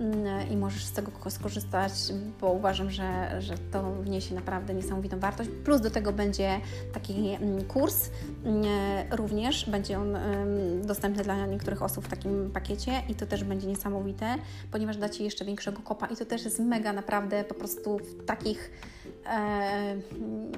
Mm, 0.00 0.50
i 0.50 0.56
możesz 0.56 0.84
z 0.84 0.92
tego 0.92 1.12
skorzystać, 1.30 1.92
bo 2.40 2.52
uważam, 2.52 2.90
że, 2.90 3.36
że 3.42 3.54
to 3.72 3.92
wniesie 3.92 4.34
naprawdę 4.34 4.74
niesamowitą 4.74 5.18
wartość. 5.18 5.50
Plus 5.64 5.80
do 5.80 5.90
tego 5.90 6.12
będzie 6.12 6.60
taki 6.92 7.28
mm, 7.28 7.64
kurs, 7.64 8.10
mm, 8.44 8.64
również 9.10 9.70
będzie 9.70 9.98
on 9.98 10.18
dostępny 10.82 11.24
dla 11.24 11.46
niektórych 11.46 11.82
osób 11.82 12.04
w 12.04 12.08
takim 12.08 12.50
pakiecie 12.50 13.02
i 13.08 13.14
to 13.14 13.26
też 13.26 13.44
będzie 13.44 13.66
niesamowite, 13.66 14.34
ponieważ 14.70 14.96
da 14.96 15.08
Ci 15.08 15.24
jeszcze 15.24 15.44
większego 15.44 15.82
kopa 15.82 16.06
i 16.06 16.16
to 16.16 16.24
też 16.24 16.44
jest 16.44 16.58
mega 16.58 16.92
naprawdę 16.92 17.44
po 17.44 17.54
prostu 17.54 17.98
w 17.98 18.24
takich 18.24 18.70
e, 18.70 18.75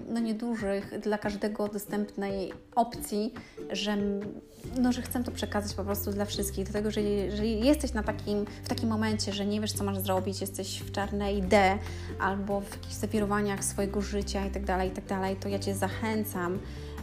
no 0.08 0.20
niedużych, 0.20 1.00
dla 1.00 1.18
każdego 1.18 1.68
dostępnej 1.68 2.52
opcji, 2.74 3.34
że, 3.70 3.96
no, 4.80 4.92
że 4.92 5.02
chcę 5.02 5.24
to 5.24 5.30
przekazać 5.30 5.74
po 5.74 5.84
prostu 5.84 6.10
dla 6.10 6.24
wszystkich. 6.24 6.64
Dlatego, 6.64 6.90
że 6.90 7.02
jeżeli 7.02 7.66
jesteś 7.66 7.92
na 7.92 8.02
takim, 8.02 8.44
w 8.64 8.68
takim 8.68 8.88
momencie, 8.88 9.32
że 9.32 9.46
nie 9.46 9.60
wiesz, 9.60 9.72
co 9.72 9.84
masz 9.84 9.98
zrobić, 9.98 10.40
jesteś 10.40 10.78
w 10.78 10.92
czarnej 10.92 11.42
D 11.42 11.78
albo 12.20 12.60
w 12.60 12.70
jakichś 12.70 12.94
zawirowaniach 12.94 13.64
swojego 13.64 14.00
życia 14.00 14.44
itd., 14.44 14.66
tak 14.66 14.84
itd., 14.84 15.08
tak 15.08 15.38
to 15.40 15.48
ja 15.48 15.58
Cię 15.58 15.74
zachęcam, 15.74 16.58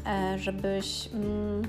e, 0.07 0.39
żebyś... 0.39 1.09
Mm, 1.13 1.61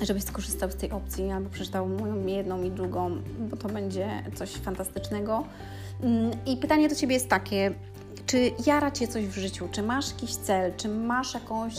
żebyś 0.00 0.22
skorzystał 0.22 0.70
z 0.70 0.76
tej 0.76 0.90
opcji 0.90 1.30
albo 1.30 1.50
przeczytał 1.50 1.88
moją 1.88 2.26
jedną 2.26 2.62
i 2.62 2.70
drugą, 2.70 3.22
bo 3.50 3.56
to 3.56 3.68
będzie 3.68 4.08
coś 4.34 4.50
fantastycznego. 4.50 5.44
Mm, 6.02 6.30
I 6.46 6.56
pytanie 6.56 6.88
do 6.88 6.94
Ciebie 6.94 7.14
jest 7.14 7.28
takie, 7.28 7.74
czy 8.28 8.52
jara 8.66 8.90
Cię 8.90 9.08
coś 9.08 9.26
w 9.26 9.34
życiu? 9.34 9.68
Czy 9.70 9.82
masz 9.82 10.10
jakiś 10.10 10.34
cel? 10.34 10.72
Czy 10.76 10.88
masz 10.88 11.34
jakąś 11.34 11.74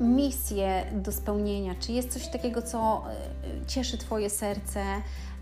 misję 0.00 0.84
do 0.92 1.12
spełnienia? 1.12 1.74
Czy 1.80 1.92
jest 1.92 2.12
coś 2.12 2.28
takiego, 2.28 2.62
co 2.62 3.04
e, 3.08 3.66
cieszy 3.66 3.98
Twoje 3.98 4.30
serce? 4.30 4.80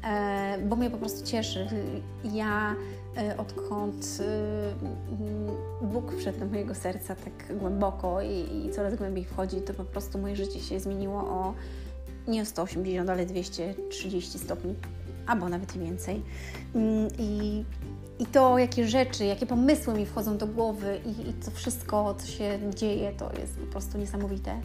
E, 0.04 0.58
bo 0.58 0.76
mnie 0.76 0.90
po 0.90 0.96
prostu 0.96 1.26
cieszy. 1.26 1.66
Ja 2.24 2.74
e, 3.16 3.36
odkąd 3.36 4.22
Bóg 5.82 6.14
wszedł 6.18 6.38
do 6.38 6.46
mojego 6.46 6.74
serca 6.74 7.14
tak 7.14 7.58
głęboko 7.58 8.22
i, 8.22 8.66
i 8.66 8.70
coraz 8.70 8.94
głębiej 8.94 9.24
wchodzi, 9.24 9.60
to 9.60 9.74
po 9.74 9.84
prostu 9.84 10.18
moje 10.18 10.36
życie 10.36 10.60
się 10.60 10.80
zmieniło 10.80 11.20
o 11.20 11.54
nie 12.28 12.44
180, 12.46 13.10
ale 13.10 13.26
230 13.26 14.38
stopni, 14.38 14.74
albo 15.26 15.48
nawet 15.48 15.72
więcej. 15.72 16.22
Mm, 16.74 17.08
I 17.18 17.64
i 18.20 18.26
to, 18.26 18.58
jakie 18.58 18.88
rzeczy, 18.88 19.24
jakie 19.24 19.46
pomysły 19.46 19.94
mi 19.94 20.06
wchodzą 20.06 20.38
do 20.38 20.46
głowy 20.46 21.00
i, 21.06 21.28
i 21.28 21.32
to 21.32 21.50
wszystko, 21.50 22.14
co 22.14 22.26
się 22.26 22.58
dzieje, 22.74 23.12
to 23.12 23.30
jest 23.40 23.58
po 23.58 23.66
prostu 23.66 23.98
niesamowite. 23.98 24.60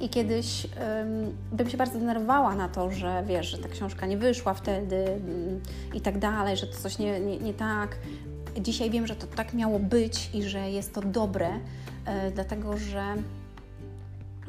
I 0.00 0.08
kiedyś 0.08 0.64
um, 0.64 1.36
bym 1.52 1.70
się 1.70 1.76
bardzo 1.76 1.98
denerwowała 1.98 2.54
na 2.54 2.68
to, 2.68 2.90
że 2.90 3.24
wiesz, 3.26 3.46
że 3.46 3.58
ta 3.58 3.68
książka 3.68 4.06
nie 4.06 4.18
wyszła 4.18 4.54
wtedy 4.54 5.04
um, 5.04 5.60
i 5.94 6.00
tak 6.00 6.18
dalej, 6.18 6.56
że 6.56 6.66
to 6.66 6.78
coś 6.78 6.98
nie, 6.98 7.20
nie, 7.20 7.38
nie 7.38 7.54
tak. 7.54 7.96
Dzisiaj 8.60 8.90
wiem, 8.90 9.06
że 9.06 9.16
to 9.16 9.26
tak 9.26 9.54
miało 9.54 9.78
być 9.78 10.30
i 10.34 10.42
że 10.42 10.70
jest 10.70 10.94
to 10.94 11.00
dobre, 11.00 11.50
e, 12.06 12.30
dlatego 12.30 12.76
że 12.76 13.04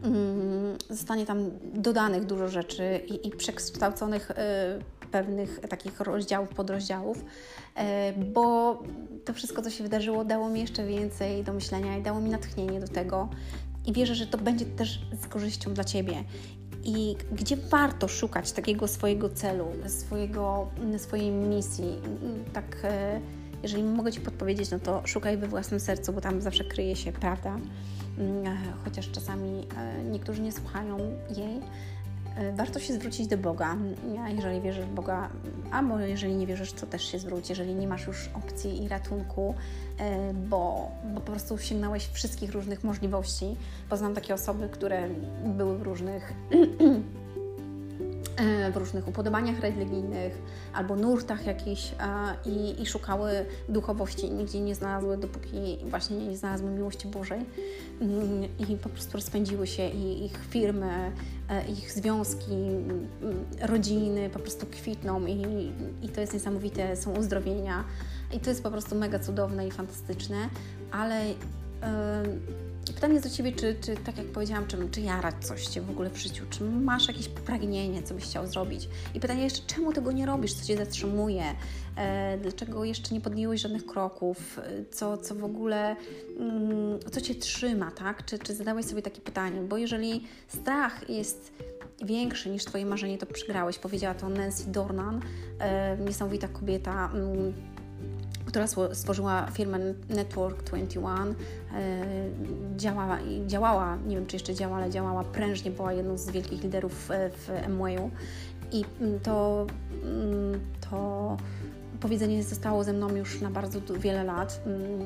mm, 0.04 0.78
zostanie 0.90 1.26
tam 1.26 1.50
dodanych 1.74 2.26
dużo 2.26 2.48
rzeczy 2.48 3.02
i, 3.08 3.28
i 3.28 3.32
przekształconych 3.32 4.32
e, 4.32 4.80
pewnych 5.12 5.60
takich 5.60 6.00
rozdziałów, 6.00 6.50
podrozdziałów, 6.50 7.26
e, 7.76 8.14
bo 8.14 8.80
to 9.26 9.34
wszystko, 9.34 9.62
co 9.62 9.70
się 9.70 9.84
wydarzyło, 9.84 10.26
dało 10.26 10.50
mi 10.50 10.60
jeszcze 10.60 10.86
więcej 10.86 11.44
do 11.44 11.54
myślenia 11.54 11.98
i 11.98 12.02
dało 12.02 12.22
mi 12.22 12.30
natchnienie 12.30 12.80
do 12.80 12.88
tego. 12.88 13.30
I 13.86 13.94
wierzę, 13.94 14.16
że 14.16 14.28
to 14.28 14.38
będzie 14.38 14.66
też 14.66 15.02
z 15.22 15.28
korzyścią 15.28 15.74
dla 15.74 15.84
Ciebie. 15.84 16.24
I 16.84 17.16
gdzie 17.32 17.58
warto 17.58 18.08
szukać 18.08 18.52
takiego 18.52 18.88
swojego 18.88 19.30
celu, 19.30 19.66
swojego, 19.88 20.70
swojej 20.98 21.32
misji, 21.32 22.02
tak 22.54 22.78
e, 22.84 23.22
jeżeli 23.64 23.84
mogę 23.84 24.12
Ci 24.12 24.22
podpowiedzieć, 24.22 24.72
no 24.72 24.80
to 24.80 25.02
szukaj 25.06 25.38
we 25.38 25.48
własnym 25.48 25.80
sercu, 25.80 26.14
bo 26.14 26.22
tam 26.22 26.42
zawsze 26.42 26.64
kryje 26.64 26.96
się 26.96 27.12
prawda, 27.12 27.58
mm, 28.18 28.48
e, 28.48 28.58
chociaż 28.86 29.12
czasami 29.12 29.68
niektórzy 30.12 30.42
nie 30.42 30.52
słuchają 30.52 30.98
jej, 31.38 31.62
warto 32.56 32.80
się 32.80 32.94
zwrócić 32.94 33.28
do 33.28 33.38
Boga. 33.38 33.76
Jeżeli 34.36 34.62
wierzysz 34.62 34.86
w 34.86 34.94
Boga, 34.94 35.30
albo 35.72 36.00
jeżeli 36.00 36.36
nie 36.36 36.48
wierzysz, 36.48 36.74
to 36.74 36.88
też 36.88 37.12
się 37.12 37.20
zwróć, 37.20 37.50
jeżeli 37.50 37.76
nie 37.76 37.88
masz 37.88 38.08
już 38.08 38.30
opcji 38.34 38.84
i 38.84 38.88
ratunku, 38.88 39.56
e, 40.00 40.34
bo, 40.34 40.92
bo 41.14 41.22
po 41.22 41.32
prostu 41.32 41.58
sięgnąłeś 41.58 42.08
wszystkich 42.08 42.52
różnych 42.52 42.84
możliwości. 42.84 43.56
Poznam 43.90 44.14
takie 44.14 44.34
osoby, 44.34 44.70
które 44.70 45.10
były 45.46 45.78
w 45.78 45.82
różnych 45.82 46.34
w 48.74 48.78
różnych 48.78 49.08
upodobaniach 49.08 49.60
religijnych 49.60 50.42
albo 50.74 50.96
nurtach 50.96 51.46
jakichś 51.46 51.92
i, 52.46 52.82
i 52.82 52.86
szukały 52.86 53.46
duchowości 53.70 54.32
nigdzie 54.32 54.60
nie 54.60 54.76
znalazły, 54.76 55.18
dopóki 55.18 55.78
właśnie 55.86 56.18
nie 56.18 56.38
znalazły 56.38 56.70
miłości 56.70 57.08
Bożej. 57.08 57.46
Mm, 58.02 58.44
i 58.70 58.78
po 58.78 58.90
prostu 58.90 59.14
rozpędziły 59.14 59.68
się 59.68 59.90
i 59.90 60.26
ich 60.26 60.40
firmy, 60.50 61.12
e, 61.50 61.66
ich 61.72 61.92
związki, 61.92 62.54
mm, 62.54 63.08
rodziny 63.62 64.30
po 64.30 64.40
prostu 64.40 64.66
kwitną 64.66 65.26
i, 65.26 65.72
i 66.02 66.10
to 66.10 66.22
jest 66.22 66.34
niesamowite, 66.34 66.96
są 66.96 67.18
uzdrowienia. 67.18 67.84
I 68.34 68.40
to 68.40 68.50
jest 68.50 68.64
po 68.64 68.72
prostu 68.72 68.96
mega 68.96 69.20
cudowne 69.20 69.68
i 69.68 69.72
fantastyczne, 69.72 70.50
ale 70.92 71.26
yy, 71.28 71.36
Pytanie 72.86 73.14
jest 73.14 73.28
do 73.28 73.36
Ciebie, 73.36 73.52
czy, 73.52 73.76
czy 73.82 73.96
tak 73.96 74.18
jak 74.18 74.28
powiedziałam, 74.28 74.68
czy, 74.68 74.90
czy 74.92 75.02
jarać 75.02 75.36
coś 75.42 75.68
Cię 75.68 75.82
w 75.82 75.90
ogóle 75.90 76.10
w 76.10 76.18
życiu, 76.18 76.46
czy 76.50 76.64
masz 76.64 77.08
jakieś 77.08 77.28
pragnienie, 77.28 78.04
co 78.04 78.14
byś 78.14 78.24
chciał 78.24 78.48
zrobić? 78.48 78.90
I 79.14 79.20
pytanie 79.20 79.44
jeszcze, 79.44 79.62
czemu 79.68 79.94
tego 79.94 80.12
nie 80.12 80.26
robisz, 80.26 80.54
co 80.54 80.66
Cię 80.66 80.78
zatrzymuje? 80.78 81.44
E, 81.98 82.38
dlaczego 82.38 82.84
jeszcze 82.86 83.14
nie 83.16 83.22
podjęłeś 83.22 83.62
żadnych 83.62 83.86
kroków? 83.86 84.60
Co, 84.92 85.18
co 85.18 85.36
w 85.36 85.44
ogóle, 85.44 85.96
mm, 86.40 87.00
co 87.12 87.22
Cię 87.22 87.36
trzyma, 87.36 87.92
tak? 87.92 88.26
Czy, 88.26 88.40
czy 88.40 88.56
zadałeś 88.56 88.86
sobie 88.86 89.02
takie 89.02 89.22
pytanie? 89.22 89.62
Bo 89.62 89.78
jeżeli 89.78 90.28
strach 90.48 91.10
jest 91.10 91.52
większy 92.06 92.50
niż 92.50 92.66
Twoje 92.66 92.86
marzenie, 92.86 93.18
to 93.18 93.26
przegrałeś. 93.26 93.80
Powiedziała 93.80 94.16
to 94.16 94.30
Nancy 94.30 94.72
Dornan, 94.72 95.22
e, 95.60 95.98
niesamowita 95.98 96.48
kobieta, 96.48 97.12
mm, 97.14 97.54
która 98.52 98.68
stworzyła 98.94 99.48
firmę 99.52 99.80
Network 100.10 100.64
21, 100.64 101.30
e, 101.30 101.34
działała, 102.78 103.18
działała, 103.48 103.98
nie 104.08 104.16
wiem 104.16 104.26
czy 104.26 104.36
jeszcze 104.36 104.54
działa, 104.54 104.78
ale 104.78 104.90
działała 104.90 105.24
prężnie, 105.24 105.72
była 105.72 105.94
jedną 105.94 106.18
z 106.18 106.30
wielkich 106.32 106.64
liderów 106.64 107.12
e, 107.12 107.30
w 107.30 107.50
Amwayu 107.66 108.12
i 108.72 108.86
mm, 109.02 109.20
to, 109.20 109.68
mm, 110.04 110.60
to 110.90 111.38
powiedzenie 112.00 112.44
zostało 112.44 112.84
ze 112.84 112.94
mną 112.94 113.16
już 113.16 113.42
na 113.42 113.50
bardzo 113.50 113.80
wiele 114.00 114.24
lat, 114.24 114.62
mm, 114.66 115.02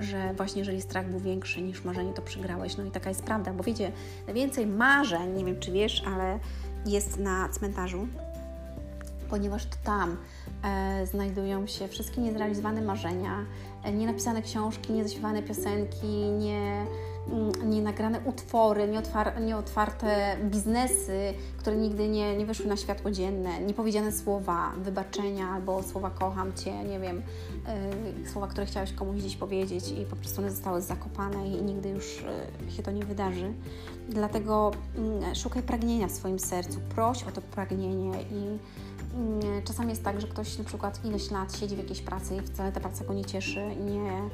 e, 0.00 0.02
że 0.02 0.34
właśnie 0.34 0.58
jeżeli 0.58 0.82
strach 0.82 1.10
był 1.10 1.20
większy 1.20 1.62
niż 1.62 1.84
marzenie, 1.84 2.12
to 2.12 2.22
przegrałeś. 2.22 2.76
No 2.76 2.84
i 2.84 2.90
taka 2.90 3.08
jest 3.08 3.22
prawda, 3.22 3.52
bo 3.52 3.64
wiecie, 3.64 3.92
najwięcej 4.26 4.66
marzeń, 4.66 5.32
nie 5.32 5.44
wiem 5.44 5.60
czy 5.60 5.72
wiesz, 5.72 6.02
ale 6.06 6.38
jest 6.86 7.18
na 7.18 7.48
cmentarzu, 7.48 8.06
ponieważ 9.30 9.66
to 9.66 9.76
tam 9.84 10.16
znajdują 11.06 11.66
się 11.66 11.88
wszystkie 11.88 12.20
niezrealizowane 12.20 12.82
marzenia, 12.82 13.46
e, 13.84 13.92
nienapisane 13.92 14.42
książki, 14.42 14.92
niezaśpiewane 14.92 15.42
piosenki, 15.42 16.06
nie, 16.38 16.86
mm, 17.28 17.70
nienagrane 17.70 18.20
utwory, 18.24 18.88
nieotwar 18.88 19.40
nieotwarte 19.40 20.36
biznesy, 20.44 21.34
które 21.60 21.76
nigdy 21.76 22.08
nie, 22.08 22.36
nie 22.36 22.46
wyszły 22.46 22.66
na 22.66 22.76
światło 22.76 23.10
dzienne, 23.10 23.60
niepowiedziane 23.60 24.12
słowa 24.12 24.72
wybaczenia 24.82 25.48
albo 25.48 25.82
słowa 25.82 26.10
kocham 26.10 26.52
Cię, 26.54 26.84
nie 26.84 27.00
wiem, 27.00 27.22
yy, 28.22 28.28
słowa, 28.28 28.46
które 28.46 28.66
chciałeś 28.66 28.92
komuś 28.92 29.16
gdzieś 29.16 29.36
powiedzieć 29.36 29.88
i 29.88 30.04
po 30.04 30.16
prostu 30.16 30.40
one 30.40 30.50
zostały 30.50 30.82
zakopane 30.82 31.48
i 31.48 31.62
nigdy 31.62 31.88
już 31.88 32.24
yy, 32.66 32.72
się 32.72 32.82
to 32.82 32.90
nie 32.90 33.04
wydarzy. 33.04 33.52
Dlatego 34.08 34.70
yy, 35.28 35.34
szukaj 35.34 35.62
pragnienia 35.62 36.08
w 36.08 36.12
swoim 36.12 36.38
sercu, 36.38 36.78
proś 36.94 37.22
o 37.22 37.32
to 37.32 37.40
pragnienie 37.40 38.22
i 38.22 38.58
Mm, 39.14 39.62
czasami 39.64 39.90
jest 39.90 40.04
tak, 40.04 40.20
że 40.20 40.26
ktoś 40.26 40.58
na 40.58 40.64
przykład 40.64 41.04
ileś 41.04 41.30
lat 41.30 41.58
siedzi 41.58 41.74
w 41.74 41.78
jakiejś 41.78 42.00
pracy 42.00 42.36
i 42.36 42.40
wcale 42.40 42.72
ta 42.72 42.80
praca 42.80 43.04
go 43.04 43.14
nie 43.14 43.24
cieszy, 43.24 43.60
nie, 43.76 44.30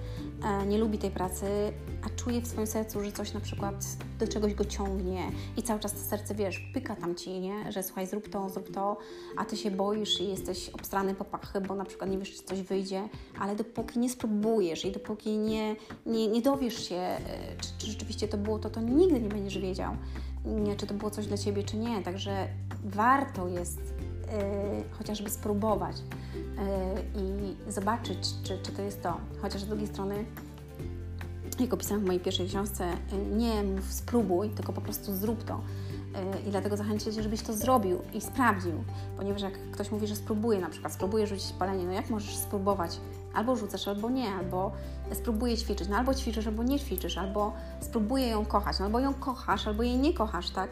e, 0.48 0.66
nie 0.66 0.78
lubi 0.78 0.98
tej 0.98 1.10
pracy, 1.10 1.46
a 2.02 2.08
czuje 2.16 2.40
w 2.40 2.46
swoim 2.46 2.66
sercu, 2.66 3.04
że 3.04 3.12
coś 3.12 3.32
na 3.32 3.40
przykład 3.40 3.84
do 4.18 4.28
czegoś 4.28 4.54
go 4.54 4.64
ciągnie 4.64 5.30
i 5.56 5.62
cały 5.62 5.80
czas 5.80 5.92
to 5.92 5.98
serce, 5.98 6.34
wiesz, 6.34 6.70
pyka 6.74 6.96
tam 6.96 7.14
ci, 7.14 7.40
nie? 7.40 7.72
że 7.72 7.82
słuchaj, 7.82 8.06
zrób 8.06 8.28
to, 8.28 8.48
zrób 8.48 8.74
to, 8.74 8.96
a 9.36 9.44
ty 9.44 9.56
się 9.56 9.70
boisz 9.70 10.20
i 10.20 10.28
jesteś 10.28 10.68
obstrany 10.68 11.14
po 11.14 11.24
pachy, 11.24 11.60
bo 11.60 11.74
na 11.74 11.84
przykład 11.84 12.10
nie 12.10 12.18
wiesz, 12.18 12.36
czy 12.36 12.42
coś 12.42 12.62
wyjdzie, 12.62 13.08
ale 13.38 13.56
dopóki 13.56 13.98
nie 13.98 14.10
spróbujesz 14.10 14.84
i 14.84 14.92
dopóki 14.92 15.38
nie, 15.38 15.76
nie, 16.06 16.28
nie 16.28 16.42
dowiesz 16.42 16.88
się, 16.88 16.96
e, 16.96 17.18
czy, 17.60 17.68
czy 17.78 17.86
rzeczywiście 17.86 18.28
to 18.28 18.38
było 18.38 18.58
to, 18.58 18.70
to 18.70 18.80
nigdy 18.80 19.20
nie 19.20 19.28
będziesz 19.28 19.58
wiedział, 19.58 19.96
czy 20.76 20.86
to 20.86 20.94
było 20.94 21.10
coś 21.10 21.26
dla 21.26 21.36
ciebie, 21.36 21.62
czy 21.62 21.76
nie. 21.76 22.02
Także 22.02 22.48
warto 22.84 23.48
jest 23.48 23.96
Y, 24.26 24.94
chociażby 24.98 25.30
spróbować 25.30 25.96
y, 25.96 26.02
i 27.20 27.72
zobaczyć, 27.72 28.18
czy, 28.42 28.58
czy 28.62 28.72
to 28.72 28.82
jest 28.82 29.02
to. 29.02 29.16
Chociaż 29.42 29.62
z 29.62 29.66
drugiej 29.66 29.86
strony, 29.86 30.24
jak 31.64 31.74
opisałam 31.74 32.02
w 32.02 32.06
mojej 32.06 32.20
pierwszej 32.20 32.48
książce, 32.48 32.92
y, 32.92 33.36
nie 33.36 33.62
mów 33.62 33.92
spróbuj, 33.92 34.50
tylko 34.50 34.72
po 34.72 34.80
prostu 34.80 35.14
zrób 35.14 35.44
to. 35.44 35.60
I 36.46 36.50
dlatego 36.50 36.76
zachęcę 36.76 37.12
Cię, 37.12 37.22
żebyś 37.22 37.42
to 37.42 37.52
zrobił 37.52 37.98
i 38.14 38.20
sprawdził, 38.20 38.72
ponieważ 39.16 39.42
jak 39.42 39.70
ktoś 39.70 39.90
mówi, 39.90 40.06
że 40.06 40.16
spróbuje, 40.16 40.60
na 40.60 40.68
przykład 40.68 40.92
spróbuje 40.92 41.26
rzucić 41.26 41.52
palenie, 41.52 41.84
no 41.84 41.92
jak 41.92 42.10
możesz 42.10 42.36
spróbować? 42.36 43.00
Albo 43.34 43.56
rzucasz, 43.56 43.88
albo 43.88 44.10
nie, 44.10 44.28
albo 44.28 44.72
spróbuję 45.12 45.56
ćwiczyć, 45.56 45.88
no 45.88 45.96
albo 45.96 46.14
ćwiczysz, 46.14 46.46
albo 46.46 46.62
nie 46.62 46.78
ćwiczysz, 46.78 47.18
albo 47.18 47.52
spróbuję 47.80 48.28
ją 48.28 48.44
kochać, 48.44 48.78
no 48.78 48.84
albo 48.84 49.00
ją 49.00 49.14
kochasz, 49.14 49.66
albo 49.66 49.82
jej 49.82 49.98
nie 49.98 50.14
kochasz, 50.14 50.50
tak? 50.50 50.70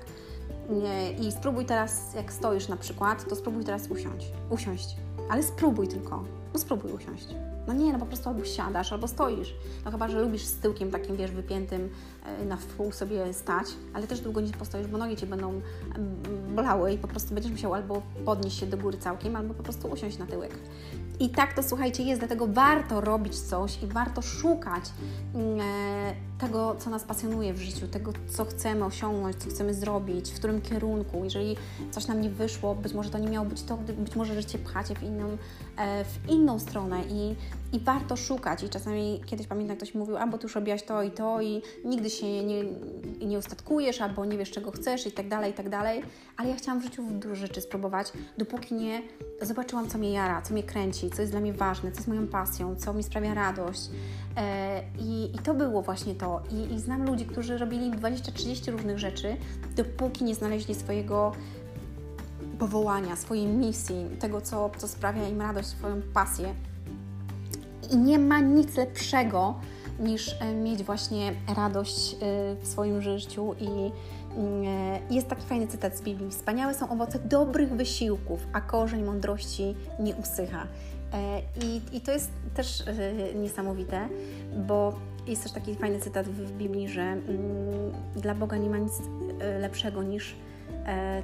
I 1.21 1.33
spróbuj 1.33 1.67
teraz, 1.67 2.15
jak 2.15 2.33
stoisz 2.33 2.69
na 2.69 2.77
przykład, 2.77 3.29
to 3.29 3.37
spróbuj 3.37 3.65
teraz 3.65 3.87
usiąść. 3.91 4.33
Usiąść. 4.51 4.97
Ale 5.31 5.43
spróbuj 5.43 5.89
tylko. 5.89 6.25
No 6.55 6.61
spróbuj 6.61 6.93
usiąść. 6.93 7.27
No 7.67 7.73
nie, 7.73 7.93
no 7.93 7.99
po 7.99 8.07
prostu 8.07 8.29
albo 8.29 8.45
siadasz, 8.45 8.93
albo 8.93 9.09
stoisz. 9.09 9.55
No 9.85 9.91
chyba, 9.91 10.09
że 10.09 10.21
lubisz 10.21 10.43
z 10.43 10.57
tyłkiem 10.57 10.91
takim, 10.91 11.17
wiesz, 11.17 11.31
wypiętym 11.31 11.91
e, 12.25 12.45
na 12.45 12.57
wpół 12.57 12.93
sobie 12.93 13.33
stać, 13.33 13.67
ale 13.95 14.07
też 14.07 14.21
długo 14.21 14.41
nie 14.41 14.53
postoisz, 14.53 14.87
bo 14.87 14.99
nogi 14.99 15.17
Cię 15.17 15.27
będą 15.27 15.49
mm, 15.49 16.55
bolały 16.55 16.93
i 16.93 16.99
po 16.99 17.09
prostu 17.09 17.35
będziesz 17.35 17.53
musiał 17.53 17.75
albo 17.75 18.03
podnieść 18.25 18.59
się 18.59 18.67
do 18.67 18.77
góry 18.77 18.99
całkiem, 18.99 19.37
albo 19.37 19.55
po 19.55 19.63
prostu 19.63 19.89
usiąść 19.89 20.19
na 20.19 20.27
tyłek. 20.27 20.59
I 21.21 21.31
tak 21.31 21.55
to 21.55 21.63
słuchajcie 21.63 22.03
jest, 22.03 22.21
dlatego 22.21 22.47
warto 22.47 23.01
robić 23.01 23.41
coś 23.41 23.83
i 23.83 23.87
warto 23.87 24.23
szukać 24.23 24.85
mm, 25.35 25.61
e, 25.61 26.15
tego, 26.39 26.77
co 26.79 26.91
nas 26.91 27.05
pasjonuje 27.05 27.55
w 27.55 27.59
życiu, 27.59 27.89
tego, 27.89 28.13
co 28.29 28.45
chcemy 28.45 28.85
osiągnąć, 28.85 29.37
co 29.37 29.51
chcemy 29.51 29.75
zrobić, 29.75 30.31
w 30.31 30.35
którym 30.35 30.61
kierunku. 30.61 31.25
Jeżeli 31.25 31.57
coś 31.91 32.07
nam 32.07 32.21
nie 32.21 32.31
wyszło, 32.31 32.75
być 32.75 32.95
może 32.95 33.11
to 33.11 33.19
nie 33.19 33.29
miało 33.29 33.47
być 33.47 33.63
to, 33.63 33.77
być 33.77 34.17
może, 34.17 34.35
że 34.35 34.45
Cię 34.45 34.59
pchacie 34.59 34.95
w 34.95 35.03
inną, 35.03 35.37
e, 35.77 36.05
w 36.05 36.31
inną 36.45 36.59
stronę 36.59 37.03
i, 37.11 37.37
i 37.77 37.81
warto 37.81 38.17
szukać. 38.17 38.63
I 38.63 38.69
czasami 38.69 39.21
kiedyś 39.27 39.47
pamiętam, 39.47 39.77
ktoś 39.77 39.95
mówił, 39.95 40.17
albo 40.17 40.39
Ty 40.39 40.43
już 40.43 40.55
robiłaś 40.55 40.83
to 40.83 41.03
i 41.03 41.11
to 41.11 41.41
i 41.41 41.63
nigdy 41.85 42.11
się 42.11 42.45
nie, 42.45 42.65
nie 43.27 43.39
ustatkujesz, 43.39 44.01
albo 44.01 44.25
nie 44.25 44.39
wiesz, 44.39 44.51
czego 44.51 44.71
chcesz 44.71 45.07
i 45.07 45.13
tak 45.13 45.29
dalej, 45.29 45.51
i 45.51 45.55
tak 45.55 45.69
dalej. 45.69 46.03
Ale 46.37 46.49
ja 46.49 46.57
chciałam 46.57 46.81
w 46.81 46.85
życiu 46.85 47.03
dużo 47.11 47.35
rzeczy 47.35 47.61
spróbować, 47.61 48.13
dopóki 48.39 48.75
nie 48.75 49.03
zobaczyłam, 49.43 49.89
co 49.89 49.99
mnie 49.99 50.13
jara, 50.13 50.43
co 50.43 50.53
mnie 50.53 50.63
kręci, 50.63 51.11
co 51.11 51.23
jest 51.23 51.33
dla 51.33 51.41
mnie 51.41 51.53
ważne, 51.53 51.93
co 51.93 51.97
jest 51.97 52.09
moją 52.09 52.27
pasją, 52.27 52.77
co 52.77 52.95
mi 52.95 53.03
sprawia 53.03 53.35
radość. 53.35 53.91
E, 54.37 54.83
I, 54.99 55.35
i 55.35 55.39
to 55.39 55.55
było 55.55 55.83
właśnie 55.83 56.15
to. 56.15 56.43
I, 56.51 56.75
I 56.75 56.81
znam 56.81 57.07
ludzi, 57.07 57.27
którzy 57.27 57.59
robili 57.59 57.91
20-30 57.91 58.71
różnych 58.73 58.99
rzeczy, 58.99 59.37
dopóki 59.77 60.25
nie 60.25 60.35
znaleźli 60.35 60.75
swojego 60.75 61.33
powołania, 62.59 63.17
swojej 63.17 63.47
misji, 63.47 64.07
tego, 64.21 64.41
co, 64.41 64.71
co 64.79 64.89
sprawia 64.89 65.29
im 65.29 65.41
radość, 65.41 65.69
swoją 65.69 66.03
pasję. 66.15 66.55
I 67.91 67.97
nie 67.97 68.19
ma 68.19 68.41
nic 68.41 68.77
lepszego 68.77 69.55
niż 70.01 70.37
e, 70.41 70.55
mieć 70.55 70.83
właśnie 70.83 71.33
radość 71.57 72.15
e, 72.15 72.17
w 72.61 72.67
swoim 72.67 73.03
życiu 73.03 73.55
i 73.61 73.93
jest 75.11 75.29
taki 75.29 75.43
fajny 75.43 75.67
cytat 75.67 75.97
z 75.97 76.03
Biblii. 76.03 76.31
Wspaniałe 76.31 76.75
są 76.75 76.89
owoce 76.89 77.19
dobrych 77.19 77.73
wysiłków, 77.73 78.47
a 78.53 78.61
korzeń 78.61 79.05
mądrości 79.05 79.77
nie 80.01 80.15
usycha. 80.15 80.67
I, 81.65 81.97
i 81.97 82.01
to 82.01 82.13
jest 82.13 82.31
też 82.55 82.85
niesamowite, 83.35 84.09
bo 84.67 84.95
jest 85.27 85.43
też 85.43 85.53
taki 85.53 85.75
fajny 85.75 86.01
cytat 86.01 86.29
w 86.29 86.53
Biblii, 86.53 86.89
że 86.89 87.03
mm, 87.03 87.23
dla 88.17 88.35
Boga 88.35 88.57
nie 88.57 88.71
ma 88.71 88.79
nic 88.79 88.93
e, 89.41 89.59
lepszego 89.59 90.03
niż 90.03 90.33
e, 90.33 90.35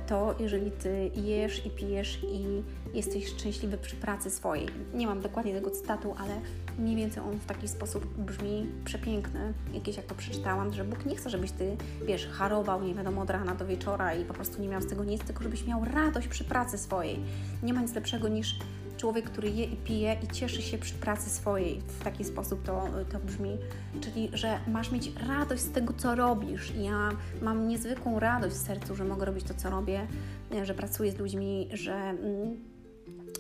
to, 0.07 0.35
jeżeli 0.41 0.71
ty 0.71 1.11
jesz 1.15 1.67
i 1.67 1.71
pijesz 1.71 2.19
i 2.23 2.63
jesteś 2.95 3.29
szczęśliwy 3.29 3.79
przy 3.79 3.97
pracy 3.97 4.31
swojej. 4.31 4.67
Nie 4.95 5.07
mam 5.07 5.21
dokładnie 5.21 5.55
tego 5.55 5.71
cytatu, 5.71 6.15
ale 6.19 6.35
mniej 6.79 6.97
więcej 6.97 7.23
on 7.23 7.39
w 7.39 7.47
taki 7.47 7.69
sposób 7.69 8.07
brzmi 8.07 8.67
przepiękny. 8.85 9.53
Jakieś 9.73 9.97
jak 9.97 10.07
to 10.07 10.15
przeczytałam, 10.15 10.73
że 10.73 10.85
Bóg 10.85 11.07
nie 11.07 11.17
chce, 11.17 11.31
żebyś 11.31 11.51
ty, 11.53 11.77
wiesz, 12.07 12.27
harował 12.27 12.83
nie 12.83 12.95
wiadomo 12.95 13.23
od 13.23 13.31
rana 13.31 13.55
do 13.55 13.67
wieczora 13.67 14.15
i 14.15 14.25
po 14.25 14.35
prostu 14.35 14.63
nie 14.63 14.69
miał 14.69 14.83
z 14.83 14.87
tego 14.87 15.05
nic, 15.05 15.25
tylko 15.25 15.43
żebyś 15.43 15.67
miał 15.67 15.85
radość 15.85 16.29
przy 16.29 16.45
pracy 16.45 16.79
swojej. 16.79 17.21
Nie 17.63 17.75
ma 17.75 17.81
nic 17.83 17.95
lepszego 17.95 18.29
niż 18.29 18.59
człowiek, 19.01 19.31
który 19.31 19.51
je 19.51 19.65
i 19.65 19.77
pije 19.77 20.17
i 20.23 20.29
cieszy 20.29 20.63
się 20.63 20.79
przy 20.79 20.95
pracy 20.95 21.31
swojej. 21.31 21.81
W 21.81 22.05
taki 22.05 22.25
sposób 22.25 22.63
to, 22.63 22.85
to 23.13 23.19
brzmi. 23.19 23.59
Czyli, 24.01 24.31
że 24.33 24.59
masz 24.69 24.91
mieć 24.91 25.13
radość 25.29 25.63
z 25.63 25.71
tego, 25.71 25.93
co 25.93 26.15
robisz. 26.15 26.73
Ja 26.75 27.11
mam 27.43 27.69
niezwykłą 27.69 28.19
radość 28.19 28.55
w 28.55 28.59
sercu, 28.59 28.97
że 28.97 29.05
mogę 29.05 29.25
robić 29.25 29.45
to, 29.45 29.55
co 29.55 29.71
robię, 29.71 30.07
że 30.63 30.75
pracuję 30.75 31.13
z 31.13 31.19
ludźmi, 31.19 31.69
że. 31.73 32.15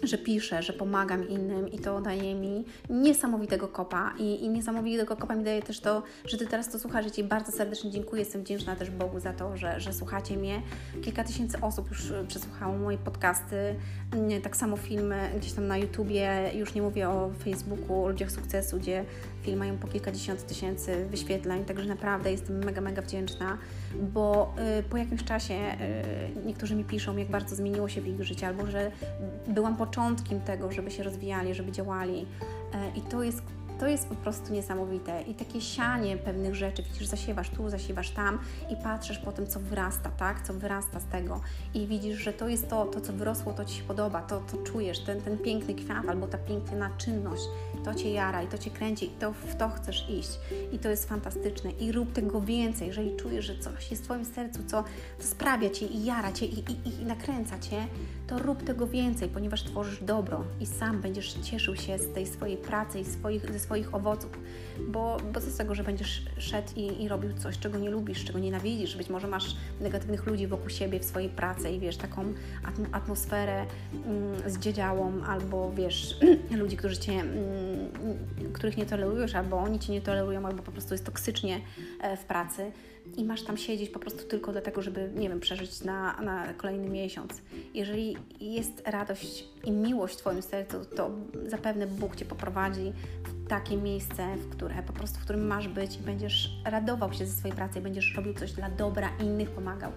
Że 0.03 0.19
piszę, 0.19 0.63
że 0.63 0.73
pomagam 0.73 1.29
innym 1.29 1.71
i 1.73 1.79
to 1.79 2.01
daje 2.01 2.35
mi 2.35 2.65
niesamowitego 2.91 3.69
kopa. 3.69 4.15
I, 4.19 4.45
i 4.45 4.49
niesamowitego 4.49 5.17
kopa 5.17 5.35
mi 5.35 5.45
daje 5.45 5.63
też 5.63 5.81
to, 5.81 6.03
że 6.25 6.39
Ty 6.39 6.47
teraz 6.47 6.69
to 6.69 6.79
słuchasz. 6.79 7.07
I 7.07 7.11
Ci 7.11 7.25
bardzo 7.25 7.53
serdecznie 7.53 7.91
dziękuję, 7.91 8.23
jestem 8.23 8.43
wdzięczna 8.43 8.77
też 8.77 8.91
Bogu 8.91 9.21
za 9.21 9.33
to, 9.33 9.57
że, 9.57 9.81
że 9.81 9.93
słuchacie 9.93 10.37
mnie. 10.37 10.63
Kilka 11.03 11.25
tysięcy 11.25 11.61
osób 11.61 11.89
już 11.89 12.13
przesłuchało 12.29 12.79
moje 12.79 12.99
podcasty, 12.99 13.75
mm, 14.13 14.43
tak 14.43 14.57
samo 14.57 14.77
filmy 14.77 15.31
gdzieś 15.37 15.53
tam 15.53 15.67
na 15.67 15.79
YouTubie, 15.79 16.51
już 16.55 16.75
nie 16.75 16.83
mówię 16.83 17.09
o 17.09 17.31
Facebooku, 17.45 18.05
o 18.05 18.09
ludziach 18.09 18.31
sukcesu, 18.31 18.79
gdzie 18.79 19.05
mają 19.57 19.79
po 19.79 19.89
kilkadziesiąt 19.89 20.47
tysięcy 20.47 21.07
wyświetleń, 21.11 21.65
także 21.65 21.89
naprawdę 21.89 22.31
jestem 22.31 22.65
mega, 22.65 22.81
mega 22.81 23.03
wdzięczna, 23.03 23.59
bo 24.13 24.55
y, 24.79 24.83
po 24.83 24.97
jakimś 24.97 25.25
czasie 25.25 25.55
y, 25.55 26.47
niektórzy 26.47 26.75
mi 26.75 26.85
piszą, 26.85 27.17
jak 27.17 27.31
bardzo 27.31 27.57
zmieniło 27.57 27.89
się 27.89 28.01
w 28.01 28.09
ich 28.09 28.23
życiu, 28.23 28.47
albo 28.47 28.67
że 28.67 28.91
byłam 29.49 29.77
początkiem 29.77 30.41
tego, 30.41 30.73
żeby 30.73 30.91
się 30.91 31.03
rozwijali, 31.03 31.55
żeby 31.55 31.73
działali. 31.73 32.21
Y, 32.21 32.99
I 32.99 33.01
to 33.01 33.23
jest 33.23 33.43
to 33.81 33.87
jest 33.87 34.09
po 34.09 34.15
prostu 34.15 34.53
niesamowite. 34.53 35.23
I 35.23 35.35
takie 35.35 35.61
sianie 35.61 36.17
pewnych 36.17 36.55
rzeczy, 36.55 36.83
widzisz, 36.83 37.07
zasiewasz 37.07 37.51
tu, 37.51 37.69
zasiewasz 37.69 38.11
tam 38.11 38.39
i 38.71 38.77
patrzysz 38.77 39.19
po 39.19 39.33
tym, 39.33 39.47
co 39.47 39.61
wyrasta, 39.61 40.11
tak? 40.11 40.47
Co 40.47 40.55
wyrasta 40.55 41.01
z 41.01 41.05
tego. 41.05 41.41
I 41.75 41.87
widzisz, 41.87 42.19
że 42.19 42.33
to 42.33 42.49
jest 42.49 42.71
to, 42.71 42.85
to 42.85 43.01
co 43.01 43.13
wyrosło, 43.13 43.53
to 43.53 43.65
Ci 43.65 43.77
się 43.77 43.83
podoba, 43.83 44.23
to, 44.23 44.41
to 44.41 44.57
czujesz, 44.57 44.99
ten, 44.99 45.21
ten 45.21 45.39
piękny 45.39 45.75
kwiat 45.75 46.09
albo 46.09 46.27
ta 46.27 46.39
piękna 46.39 46.91
czynność, 46.99 47.43
to 47.85 47.95
Cię 47.95 48.11
jara 48.13 48.43
i 48.43 48.47
to 48.47 48.59
Cię 48.59 48.71
kręci 48.71 49.07
i 49.07 49.11
to, 49.11 49.33
w 49.33 49.57
to 49.57 49.69
chcesz 49.69 50.11
iść. 50.11 50.39
I 50.73 50.79
to 50.79 50.89
jest 50.89 51.09
fantastyczne. 51.09 51.71
I 51.71 51.93
rób 51.93 52.13
tego 52.13 52.41
więcej, 52.41 52.89
jeżeli 52.89 53.17
czujesz, 53.17 53.45
że 53.45 53.59
coś 53.59 53.91
jest 53.91 54.03
w 54.03 54.05
Twoim 54.05 54.25
sercu, 54.25 54.61
co, 54.67 54.85
co 55.19 55.27
sprawia 55.27 55.71
Cię 55.71 55.87
i 55.87 56.05
jara 56.05 56.33
Cię 56.33 56.47
i, 56.47 56.59
i, 56.59 57.03
i 57.03 57.05
nakręca 57.05 57.59
Cię, 57.59 57.87
to 58.31 58.39
rób 58.39 58.65
tego 58.65 58.87
więcej, 58.87 59.29
ponieważ 59.29 59.63
tworzysz 59.63 60.03
dobro 60.03 60.45
i 60.61 60.67
sam 60.67 61.01
będziesz 61.01 61.33
cieszył 61.33 61.77
się 61.77 61.99
z 61.99 62.13
tej 62.13 62.27
swojej 62.27 62.57
pracy 62.57 63.01
i 63.01 63.05
swoich, 63.05 63.53
ze 63.53 63.59
swoich 63.59 63.95
owoców. 63.95 64.31
Bo, 64.89 65.17
bo 65.33 65.41
co 65.41 65.51
z 65.51 65.57
tego, 65.57 65.75
że 65.75 65.85
będziesz 65.85 66.23
szedł 66.39 66.69
i, 66.77 67.03
i 67.03 67.09
robił 67.09 67.33
coś, 67.33 67.59
czego 67.59 67.79
nie 67.79 67.91
lubisz, 67.91 68.25
czego 68.25 68.39
nienawidzisz. 68.39 68.97
Być 68.97 69.09
może 69.09 69.29
masz 69.29 69.57
negatywnych 69.81 70.27
ludzi 70.27 70.47
wokół 70.47 70.71
siebie 70.71 71.01
w 71.01 71.05
swojej 71.05 71.29
pracy 71.29 71.71
i 71.71 71.81
wiesz, 71.81 71.97
taką 71.97 72.25
atmosferę 72.93 73.67
mm, 73.93 74.51
zdziedziałą, 74.51 75.25
albo 75.25 75.73
wiesz, 75.73 76.17
ludzi, 76.61 76.77
którzy 76.77 76.97
cię, 76.97 77.13
mm, 77.13 78.53
których 78.53 78.77
nie 78.77 78.87
tolerujesz, 78.87 79.35
albo 79.35 79.59
oni 79.59 79.79
cię 79.79 79.93
nie 79.93 80.03
tolerują, 80.03 80.47
albo 80.47 80.63
po 80.63 80.73
prostu 80.73 80.95
jest 80.95 81.07
toksycznie 81.07 81.61
e, 82.01 82.17
w 82.17 82.25
pracy 82.25 82.73
i 83.17 83.25
masz 83.25 83.43
tam 83.43 83.57
siedzieć 83.57 83.91
po 83.91 83.99
prostu 83.99 84.29
tylko 84.29 84.53
dlatego, 84.53 84.83
żeby, 84.83 85.11
nie 85.15 85.29
wiem, 85.29 85.41
przeżyć 85.41 85.85
na, 85.85 86.21
na 86.21 86.55
kolejny 86.55 86.89
miesiąc. 86.89 87.43
Jeżeli 87.75 88.17
jest 88.41 88.83
radość 88.87 89.45
i 89.65 89.73
miłość 89.73 90.15
w 90.15 90.19
Twoim 90.19 90.43
sercu, 90.43 90.85
to 90.97 91.11
zapewne 91.47 91.87
Bóg 91.87 92.17
Cię 92.17 92.25
poprowadzi 92.25 92.93
takie 93.49 93.77
miejsce, 93.77 94.37
w 94.37 94.49
które 94.49 94.83
po 94.83 94.93
prostu, 94.93 95.19
w 95.19 95.23
którym 95.25 95.47
masz 95.47 95.69
być 95.69 95.97
i 95.97 95.99
będziesz 95.99 96.51
radował 96.65 97.13
się 97.13 97.27
ze 97.27 97.33
swojej 97.33 97.57
pracy 97.57 97.79
i 97.79 97.83
będziesz 97.83 98.15
robił 98.17 98.35
coś 98.35 98.53
dla 98.53 98.71
dobra 98.71 99.11
innych, 99.21 99.51
pomagał, 99.51 99.93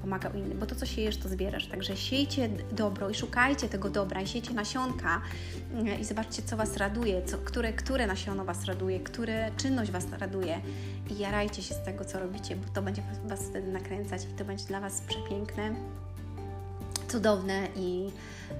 pomagał 0.00 0.32
innym, 0.32 0.58
bo 0.58 0.66
to, 0.66 0.74
co 0.74 0.86
siejesz, 0.86 1.16
to 1.16 1.28
zbierasz. 1.28 1.66
Także 1.66 1.96
siejcie 1.96 2.48
dobro 2.72 3.10
i 3.10 3.14
szukajcie 3.14 3.68
tego 3.68 3.90
dobra 3.90 4.20
i 4.20 4.26
siejcie 4.26 4.54
nasionka 4.54 5.20
e, 5.86 6.00
i 6.00 6.04
zobaczcie, 6.04 6.42
co 6.42 6.56
Was 6.56 6.76
raduje, 6.76 7.22
co, 7.24 7.38
które, 7.38 7.72
które 7.72 8.06
nasiono 8.06 8.44
Was 8.44 8.64
raduje, 8.64 9.00
które 9.00 9.50
czynność 9.56 9.90
Was 9.90 10.06
raduje 10.18 10.60
i 11.10 11.18
jarajcie 11.18 11.62
się 11.62 11.74
z 11.74 11.82
tego, 11.82 12.04
co 12.04 12.20
robicie, 12.20 12.56
bo 12.56 12.68
to 12.74 12.82
będzie 12.82 13.02
Was 13.24 13.40
wtedy 13.40 13.72
nakręcać 13.72 14.24
i 14.24 14.38
to 14.38 14.44
będzie 14.44 14.64
dla 14.64 14.80
Was 14.80 15.00
przepiękne 15.00 15.74
cudowne 17.08 17.68
i, 17.76 18.10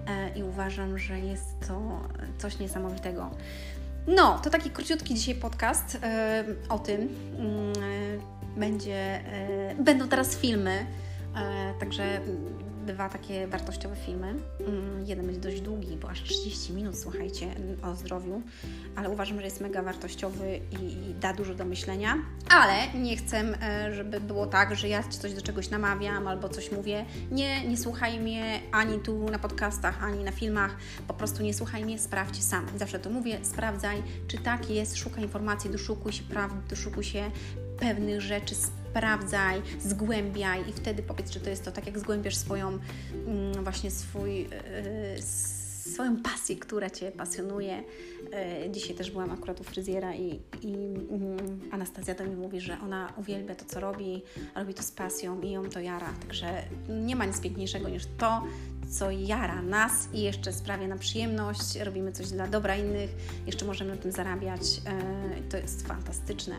e, 0.07 0.39
i 0.39 0.43
uważam, 0.43 0.99
że 0.99 1.21
jest 1.21 1.61
to 1.69 2.01
coś 2.39 2.59
niesamowitego. 2.59 3.31
No, 4.17 4.39
to 4.39 4.51
taki 4.51 4.71
króciutki 4.71 5.15
dzisiaj 5.15 5.35
podcast 5.35 5.99
e, 6.03 6.45
o 6.69 6.79
tym. 6.79 7.01
E, 7.07 8.41
będzie, 8.61 9.21
będą 9.79 10.09
teraz 10.09 10.37
filmy, 10.37 10.87
także 11.81 12.21
dwa 12.93 13.09
takie 13.09 13.47
wartościowe 13.47 13.97
filmy. 13.97 14.35
Mm, 14.61 15.07
jeden 15.07 15.27
będzie 15.27 15.41
dość 15.41 15.61
długi, 15.61 15.97
bo 15.97 16.11
aż 16.11 16.23
30 16.23 16.73
minut, 16.73 16.99
słuchajcie, 16.99 17.47
o 17.83 17.95
zdrowiu, 17.95 18.43
ale 18.97 19.11
uważam, 19.11 19.39
że 19.39 19.45
jest 19.45 19.61
mega 19.61 19.83
wartościowy 19.83 20.61
i, 20.71 21.15
da 21.21 21.33
dużo 21.33 21.55
do 21.55 21.65
myślenia. 21.65 22.15
Ale 22.51 22.75
nie 22.95 23.17
chcę, 23.17 23.39
e, 23.39 23.95
żeby 23.95 24.21
było 24.21 24.47
tak, 24.47 24.77
że 24.77 24.89
ja 24.89 25.03
coś 25.03 25.35
do 25.35 25.43
czegoś 25.43 25.71
namawiam 25.71 26.29
albo 26.29 26.49
coś 26.49 26.73
mówię. 26.73 27.05
Nie, 27.31 27.69
nie 27.69 27.77
słuchaj 27.77 28.21
mnie 28.21 28.61
ani 28.73 28.99
tu 28.99 29.31
na 29.31 29.39
podcastach, 29.39 30.05
ani 30.05 30.25
na 30.25 30.33
filmach. 30.33 30.77
Po 31.09 31.15
prostu 31.15 31.43
nie 31.43 31.55
słuchaj 31.55 31.85
mnie, 31.85 31.99
sprawdź 31.99 32.43
sam. 32.45 32.67
Zawsze 32.77 32.99
to 32.99 33.11
mówię, 33.11 33.39
sprawdzaj, 33.43 34.03
czy 34.29 34.39
tak 34.39 34.71
jest, 34.71 34.97
szukaj 34.97 35.23
informacji, 35.23 35.71
doszukuj 35.71 36.13
się 36.13 36.23
prawdy, 36.23 36.61
doszukuj 36.69 37.05
się 37.05 37.31
pewnych 37.79 38.21
rzeczy, 38.21 38.55
sprawdzaj, 38.91 39.63
zgłębiaj 39.81 40.69
i 40.69 40.73
wtedy 40.73 41.03
powiedz, 41.03 41.31
czy 41.31 41.41
to 41.41 41.51
jest 41.51 41.65
to, 41.65 41.73
tak 41.73 41.87
jak 41.87 41.99
zgłębiasz 41.99 42.37
swoją, 42.37 42.69
mm, 42.69 43.65
właśnie 43.65 43.91
swój, 43.91 44.43
e, 44.43 45.23
swoją 45.93 46.17
pasję, 46.17 46.57
która 46.57 46.91
Cię 46.91 47.13
pasjonuje. 47.13 47.83
E, 48.33 48.71
dzisiaj 48.71 48.97
też 48.97 49.11
byłam 49.11 49.31
akurat 49.31 49.61
u 49.61 49.65
fryzjera 49.65 50.15
i, 50.15 50.41
i 50.63 50.75
mm, 50.75 51.61
Anastazja 51.71 52.15
do 52.15 52.25
mnie 52.25 52.37
mówi, 52.37 52.61
że 52.61 52.77
ona 52.85 53.13
uwielbia 53.17 53.55
to, 53.55 53.65
co 53.65 53.81
robi, 53.81 54.23
robi 54.55 54.75
to 54.75 54.83
z 54.83 54.91
pasją 54.93 55.41
i 55.41 55.51
ją 55.51 55.69
to 55.69 55.81
jara. 55.81 56.13
Także 56.21 56.63
nie 56.89 57.17
ma 57.17 57.25
nic 57.25 57.41
piękniejszego 57.41 57.89
niż 57.89 58.03
to, 58.19 58.43
co 58.91 59.11
jara 59.11 59.63
nas 59.63 60.09
i 60.13 60.23
jeszcze 60.23 60.53
sprawia 60.53 60.89
nam 60.89 60.99
przyjemność, 60.99 61.77
robimy 61.77 62.13
coś 62.13 62.31
dla 62.31 62.47
dobra 62.47 62.77
innych, 62.77 63.11
jeszcze 63.47 63.65
możemy 63.65 63.95
na 63.95 64.03
tym 64.03 64.13
zarabiać. 64.13 64.61
E, 64.87 65.51
to 65.51 65.57
jest 65.57 65.87
fantastyczne. 65.87 66.57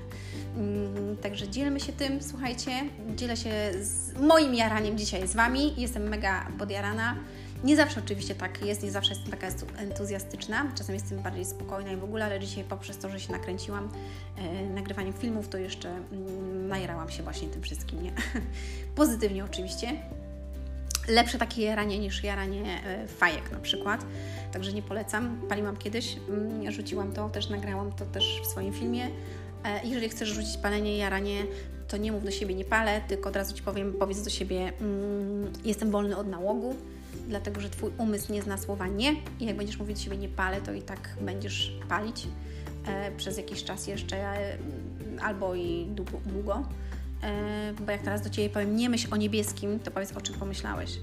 Mm, 0.58 1.18
także 1.18 1.50
dzielmy 1.50 1.80
się 1.80 1.94
tym, 1.94 2.22
słuchajcie, 2.22 2.72
dzielę 3.16 3.38
się 3.38 3.52
z 3.82 4.18
moim 4.20 4.56
jaraniem 4.56 4.98
dzisiaj 4.98 5.28
z 5.28 5.36
Wami. 5.36 5.82
Jestem 5.82 6.10
mega 6.10 6.48
podjarana. 6.60 7.16
Nie 7.64 7.76
zawsze 7.76 8.00
oczywiście 8.06 8.36
tak 8.36 8.66
jest, 8.66 8.84
nie 8.84 8.92
zawsze 8.92 9.14
jestem 9.14 9.32
taka 9.32 9.48
entuzjastyczna, 9.78 10.72
czasem 10.78 10.96
jestem 10.96 11.20
bardziej 11.20 11.46
spokojna 11.46 11.92
i 11.92 11.96
w 11.96 12.04
ogóle, 12.04 12.26
ale 12.26 12.40
dzisiaj 12.40 12.64
poprzez 12.64 12.98
to, 12.98 13.10
że 13.10 13.20
się 13.20 13.32
nakręciłam 13.32 13.90
e, 14.38 14.70
nagrywaniem 14.70 15.14
filmów, 15.14 15.48
to 15.48 15.58
jeszcze 15.58 15.90
mm, 15.90 16.68
najerałam 16.68 17.10
się 17.10 17.24
właśnie 17.24 17.48
tym 17.48 17.62
wszystkim, 17.62 18.04
nie? 18.04 18.12
Pozytywnie 18.96 19.46
oczywiście. 19.46 19.88
Lepsze 21.08 21.38
takie 21.38 21.62
jaranie 21.62 22.00
niż 22.00 22.24
jaranie 22.24 22.84
e, 22.86 23.08
fajek 23.08 23.52
na 23.52 23.60
przykład, 23.60 24.06
także 24.52 24.74
nie 24.74 24.82
polecam. 24.82 25.42
Paliłam 25.50 25.78
kiedyś, 25.78 26.18
mm, 26.30 26.72
rzuciłam 26.72 27.12
to, 27.14 27.30
też 27.30 27.50
nagrałam 27.50 27.92
to 27.92 28.06
też 28.06 28.42
w 28.44 28.48
swoim 28.48 28.74
filmie. 28.74 29.08
E, 29.64 29.88
jeżeli 29.88 30.10
chcesz 30.10 30.30
rzucić 30.30 30.58
palenie 30.58 30.98
jaranie, 30.98 31.44
to 31.88 31.98
nie 31.98 32.12
mów 32.12 32.24
do 32.24 32.32
siebie 32.32 32.56
nie 32.56 32.66
palę, 32.66 33.02
tylko 33.08 33.30
od 33.30 33.36
razu 33.36 33.56
Ci 33.56 33.64
powiem, 33.64 33.94
powiedz 33.94 34.22
do 34.22 34.30
siebie 34.30 34.74
mm, 34.82 35.54
jestem 35.66 35.92
wolny 35.92 36.18
od 36.18 36.28
nałogu, 36.28 36.76
dlatego 37.28 37.62
że 37.62 37.70
Twój 37.70 37.92
umysł 37.98 38.34
nie 38.34 38.42
zna 38.42 38.58
słowa 38.58 38.88
nie 38.88 39.16
i 39.40 39.46
jak 39.46 39.58
będziesz 39.58 39.80
mówić 39.80 39.98
do 39.98 40.04
siebie 40.04 40.18
nie 40.18 40.30
palę, 40.30 40.62
to 40.62 40.74
i 40.74 40.82
tak 40.82 41.10
będziesz 41.22 41.74
palić 41.90 42.28
e, 42.88 43.12
przez 43.12 43.38
jakiś 43.38 43.64
czas 43.64 43.88
jeszcze 43.88 44.38
albo 45.22 45.56
i 45.56 45.88
długo. 45.90 46.20
długo. 46.26 46.64
E, 47.24 47.74
bo 47.74 47.92
jak 47.92 48.02
teraz 48.02 48.22
do 48.22 48.30
Ciebie 48.30 48.50
powiem 48.50 48.76
nie 48.76 48.90
myśl 48.90 49.08
o 49.14 49.18
niebieskim, 49.18 49.80
to 49.80 49.92
powiedz 49.92 50.12
o 50.12 50.22
czym 50.22 50.36
pomyślałeś 50.36 50.98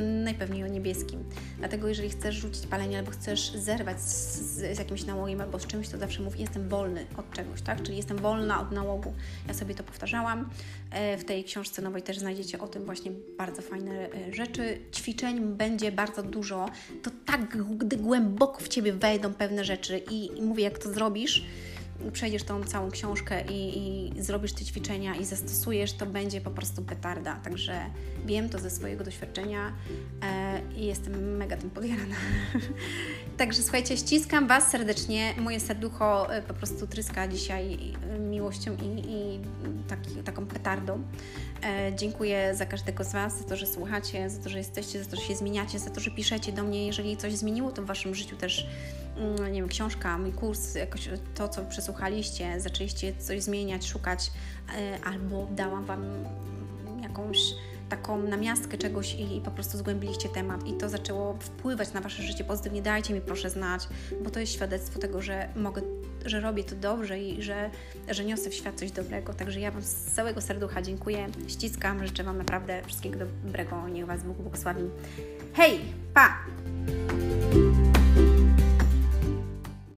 najpewniej 0.00 0.64
o 0.64 0.66
niebieskim. 0.66 1.24
Dlatego 1.58 1.88
jeżeli 1.88 2.10
chcesz 2.10 2.34
rzucić 2.34 2.66
palenie 2.66 2.98
albo 2.98 3.10
chcesz 3.10 3.52
zerwać 3.52 4.00
z, 4.00 4.40
z, 4.40 4.78
jakimś 4.78 5.04
nałogiem 5.04 5.40
albo 5.40 5.58
z 5.58 5.66
czymś, 5.66 5.88
to 5.88 5.98
zawsze 5.98 6.22
mów 6.22 6.40
jestem 6.40 6.68
wolny 6.68 7.06
od 7.16 7.32
czegoś, 7.32 7.62
tak? 7.62 7.82
Czyli 7.82 7.96
jestem 7.96 8.18
wolna 8.18 8.60
od 8.60 8.72
nałogu. 8.72 9.14
Ja 9.48 9.54
sobie 9.54 9.74
to 9.74 9.82
powtarzałam. 9.82 10.50
E, 10.90 11.18
w 11.18 11.24
tej 11.24 11.44
książce 11.44 11.82
nowej 11.82 12.02
też 12.02 12.18
znajdziecie 12.18 12.58
o 12.58 12.68
tym 12.68 12.84
właśnie 12.84 13.12
bardzo 13.38 13.62
fajne 13.62 14.12
e, 14.12 14.32
rzeczy. 14.34 14.78
Ćwiczeń 14.94 15.40
będzie 15.40 15.92
bardzo 15.92 16.22
dużo. 16.22 16.66
To 17.02 17.10
tak, 17.26 17.56
gdy 17.76 17.96
głęboko 17.96 18.60
w 18.60 18.68
Ciebie 18.68 18.92
wejdą 18.92 19.34
pewne 19.34 19.64
rzeczy 19.64 19.98
i, 20.10 20.38
i 20.38 20.42
mówię, 20.42 20.64
jak 20.64 20.78
to 20.78 20.92
zrobisz, 20.92 21.46
przejdziesz 22.12 22.42
tą 22.42 22.64
całą 22.64 22.90
książkę 22.90 23.44
i, 23.50 23.78
i, 23.78 24.22
zrobisz 24.22 24.52
te 24.52 24.64
ćwiczenia 24.64 25.14
i 25.14 25.24
zastosujesz, 25.24 25.92
to 25.92 26.06
będzie 26.06 26.40
po 26.40 26.50
prostu 26.50 26.82
petarda. 26.82 27.34
Także 27.34 27.80
wiem 28.26 28.48
to 28.48 28.58
ze 28.58 28.70
swojego 28.70 29.04
doświadczenia 29.04 29.72
e, 30.22 30.60
i 30.76 30.86
jestem 30.86 31.36
mega 31.36 31.56
tym 31.56 31.70
podjarana. 31.70 32.16
Także 33.36 33.62
słuchajcie, 33.62 33.96
ściskam 33.96 34.48
Was 34.48 34.70
serdecznie. 34.70 35.34
Moje 35.38 35.60
serducho 35.60 36.34
e, 36.34 36.42
po 36.42 36.54
prostu 36.54 36.86
tryska 36.86 37.28
dzisiaj 37.28 37.78
e, 38.10 38.18
miłością 38.18 38.76
i, 38.76 39.12
i 39.12 39.40
taki, 39.88 40.10
taką 40.10 40.46
petardą. 40.46 41.02
E, 41.64 41.92
dziękuję 41.96 42.54
za 42.54 42.66
każdego 42.66 43.04
z 43.04 43.12
Was, 43.12 43.38
za 43.38 43.44
to, 43.44 43.56
że 43.56 43.66
słuchacie, 43.66 44.30
za 44.30 44.42
to, 44.42 44.48
że 44.48 44.58
jesteście, 44.58 45.04
za 45.04 45.10
to, 45.10 45.16
że 45.16 45.22
się 45.22 45.36
zmieniacie, 45.36 45.78
za 45.78 45.90
to, 45.90 46.00
że 46.00 46.10
piszecie 46.10 46.52
do 46.52 46.62
mnie. 46.62 46.86
Jeżeli 46.86 47.16
coś 47.16 47.34
zmieniło 47.34 47.72
to 47.72 47.82
w 47.82 47.86
Waszym 47.86 48.14
życiu 48.14 48.36
też 48.36 48.66
nie 49.50 49.60
wiem, 49.60 49.68
książka, 49.68 50.18
mój 50.18 50.32
kurs, 50.32 50.74
jakoś 50.74 51.08
to, 51.34 51.48
co 51.48 51.64
przesłuchaliście, 51.64 52.60
zaczęliście 52.60 53.12
coś 53.18 53.42
zmieniać, 53.42 53.86
szukać, 53.86 54.30
e, 54.78 54.98
albo 55.04 55.48
dałam 55.50 55.84
Wam 55.84 56.04
jakąś 57.02 57.38
taką 57.90 58.22
namiastkę 58.22 58.78
czegoś 58.78 59.14
i, 59.14 59.36
i, 59.36 59.40
po 59.40 59.50
prostu 59.50 59.78
zgłębiliście 59.78 60.28
temat 60.28 60.66
i 60.66 60.72
to 60.72 60.88
zaczęło 60.88 61.36
wpływać 61.40 61.92
na 61.92 62.00
Wasze 62.00 62.22
życie 62.22 62.44
pozytywnie, 62.44 62.82
dajcie 62.82 63.14
mi 63.14 63.20
proszę 63.20 63.50
znać, 63.50 63.88
bo 64.24 64.30
to 64.30 64.40
jest 64.40 64.52
świadectwo 64.52 64.98
tego, 64.98 65.22
że 65.22 65.48
mogę, 65.56 65.82
że 66.26 66.40
robię 66.40 66.64
to 66.64 66.76
dobrze 66.76 67.20
i 67.20 67.42
że, 67.42 67.70
że 68.08 68.24
niosę 68.24 68.50
w 68.50 68.54
świat 68.54 68.78
coś 68.78 68.90
dobrego. 68.90 69.34
Także 69.34 69.60
ja 69.60 69.70
Wam 69.70 69.82
z 69.82 69.94
całego 69.94 70.40
serducha 70.40 70.82
dziękuję, 70.82 71.26
ściskam, 71.48 72.06
życzę 72.06 72.24
Wam 72.24 72.38
naprawdę 72.38 72.82
wszystkiego 72.86 73.18
dobrego, 73.18 73.88
niech 73.88 74.06
Was 74.06 74.22
Bóg 74.22 74.36
błogosławi. 74.36 74.82
Hej, 75.54 75.80
pa! 76.14 76.38